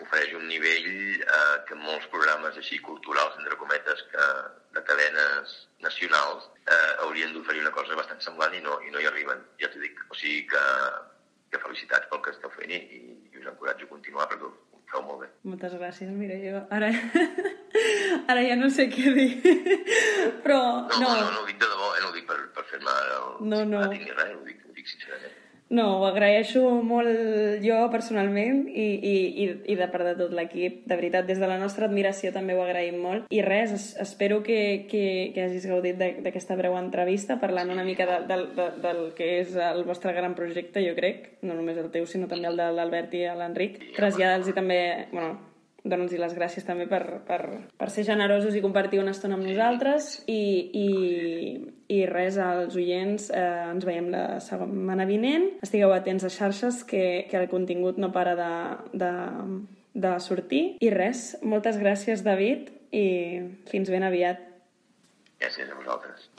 ofereix 0.00 0.32
un 0.34 0.46
nivell 0.48 0.88
eh, 1.20 1.56
que 1.68 1.76
molts 1.78 2.08
programes 2.12 2.56
així 2.58 2.78
culturals, 2.82 3.36
entre 3.38 3.58
cometes, 3.60 4.02
que, 4.12 4.26
de 4.72 4.82
cadenes 4.88 5.54
nacionals 5.84 6.48
eh, 6.64 6.92
haurien 7.04 7.32
d'oferir 7.34 7.62
una 7.62 7.74
cosa 7.76 7.98
bastant 7.98 8.22
semblant 8.24 8.54
i 8.56 8.62
no, 8.64 8.78
i 8.86 8.90
no 8.94 9.02
hi 9.02 9.08
arriben, 9.10 9.42
ja 9.60 9.70
t'ho 9.70 9.82
dic. 9.82 10.00
O 10.10 10.18
sigui 10.18 10.46
que, 10.50 10.64
que 11.52 11.60
felicitats 11.66 12.08
pel 12.10 12.22
que 12.24 12.34
esteu 12.34 12.52
fent 12.56 12.72
i, 12.72 12.80
i 13.32 13.42
us 13.42 13.48
encoratjo 13.52 13.88
a 13.88 13.92
continuar 13.92 14.28
perquè 14.30 14.48
ho 14.48 14.82
feu 14.92 15.04
molt 15.08 15.24
bé. 15.24 15.30
Moltes 15.48 15.76
gràcies, 15.76 16.10
mira, 16.16 16.38
jo 16.40 16.64
ara, 16.78 16.90
ara 18.32 18.46
ja 18.48 18.56
no 18.60 18.72
sé 18.72 18.88
què 18.92 19.12
dir, 19.16 19.30
però... 20.44 20.58
No, 20.88 20.98
no, 20.98 21.12
no, 21.20 21.30
no 21.36 21.44
ho 21.44 21.46
dic 21.48 21.60
de 21.60 21.68
debò, 21.68 21.92
eh? 21.96 22.02
no 22.04 22.10
ho 22.10 22.16
dic 22.16 22.28
per, 22.28 22.40
per 22.56 22.66
fer-me 22.72 22.98
el 23.04 23.30
No, 23.52 23.64
no. 23.68 23.86
ni 23.92 24.04
res, 24.08 24.34
ho 24.36 24.44
dic, 24.48 24.64
ho 24.68 24.76
dic 24.76 24.92
sincerament. 24.94 25.41
No, 25.72 25.86
ho 25.98 26.04
agraeixo 26.04 26.60
molt 26.84 27.62
jo 27.64 27.78
personalment 27.92 28.66
i, 28.68 28.86
i, 28.92 29.14
i, 29.44 29.46
i 29.72 29.76
de 29.78 29.88
part 29.92 30.04
de 30.10 30.14
tot 30.18 30.34
l'equip. 30.36 30.82
De 30.88 30.98
veritat, 30.98 31.24
des 31.28 31.40
de 31.40 31.48
la 31.48 31.56
nostra 31.60 31.88
admiració 31.88 32.32
també 32.34 32.56
ho 32.56 32.60
agraïm 32.64 32.98
molt. 33.00 33.30
I 33.32 33.40
res, 33.46 33.72
es, 33.72 33.86
espero 34.02 34.42
que, 34.44 34.58
que, 34.90 35.04
que 35.32 35.46
hagis 35.46 35.64
gaudit 35.70 35.96
d'aquesta 35.96 36.58
breu 36.60 36.76
entrevista 36.76 37.38
parlant 37.40 37.72
una 37.72 37.86
mica 37.88 38.04
de, 38.10 38.18
de, 38.28 38.38
de, 38.58 38.66
del 38.84 39.00
que 39.16 39.30
és 39.40 39.56
el 39.56 39.86
vostre 39.88 40.12
gran 40.12 40.36
projecte, 40.36 40.84
jo 40.84 40.92
crec. 40.98 41.38
No 41.40 41.56
només 41.56 41.80
el 41.80 41.88
teu, 41.94 42.04
sinó 42.10 42.28
també 42.28 42.52
el 42.52 42.60
de 42.60 42.68
l'Albert 42.76 43.16
i 43.16 43.24
l'Enric. 43.40 43.80
Trasllada'ls 43.96 44.52
i 44.52 44.56
també... 44.58 44.82
Bueno, 45.14 45.51
donar-los 45.82 46.14
les 46.14 46.34
gràcies 46.36 46.66
també 46.66 46.86
per, 46.90 47.02
per, 47.26 47.40
per 47.78 47.88
ser 47.90 48.04
generosos 48.06 48.54
i 48.54 48.62
compartir 48.64 49.00
una 49.02 49.14
estona 49.14 49.36
amb 49.38 49.46
nosaltres. 49.46 50.12
I, 50.30 50.42
i, 50.78 50.88
i 51.92 52.00
res, 52.10 52.38
als 52.38 52.76
oients 52.78 53.28
eh, 53.34 53.46
ens 53.72 53.86
veiem 53.88 54.10
la 54.14 54.24
setmana 54.44 55.06
vinent. 55.08 55.48
Estigueu 55.66 55.94
atents 55.94 56.26
a 56.28 56.32
xarxes 56.32 56.82
que, 56.88 57.26
que 57.30 57.40
el 57.40 57.50
contingut 57.50 57.98
no 58.02 58.12
para 58.14 58.36
de, 58.38 58.52
de, 59.04 59.12
de 60.06 60.14
sortir. 60.24 60.64
I 60.80 60.92
res, 60.94 61.32
moltes 61.42 61.80
gràcies 61.82 62.24
David 62.26 62.70
i 62.94 63.06
fins 63.72 63.90
ben 63.92 64.06
aviat. 64.06 64.40
Gràcies 65.42 65.68
a 65.68 65.78
vosaltres. 65.80 66.31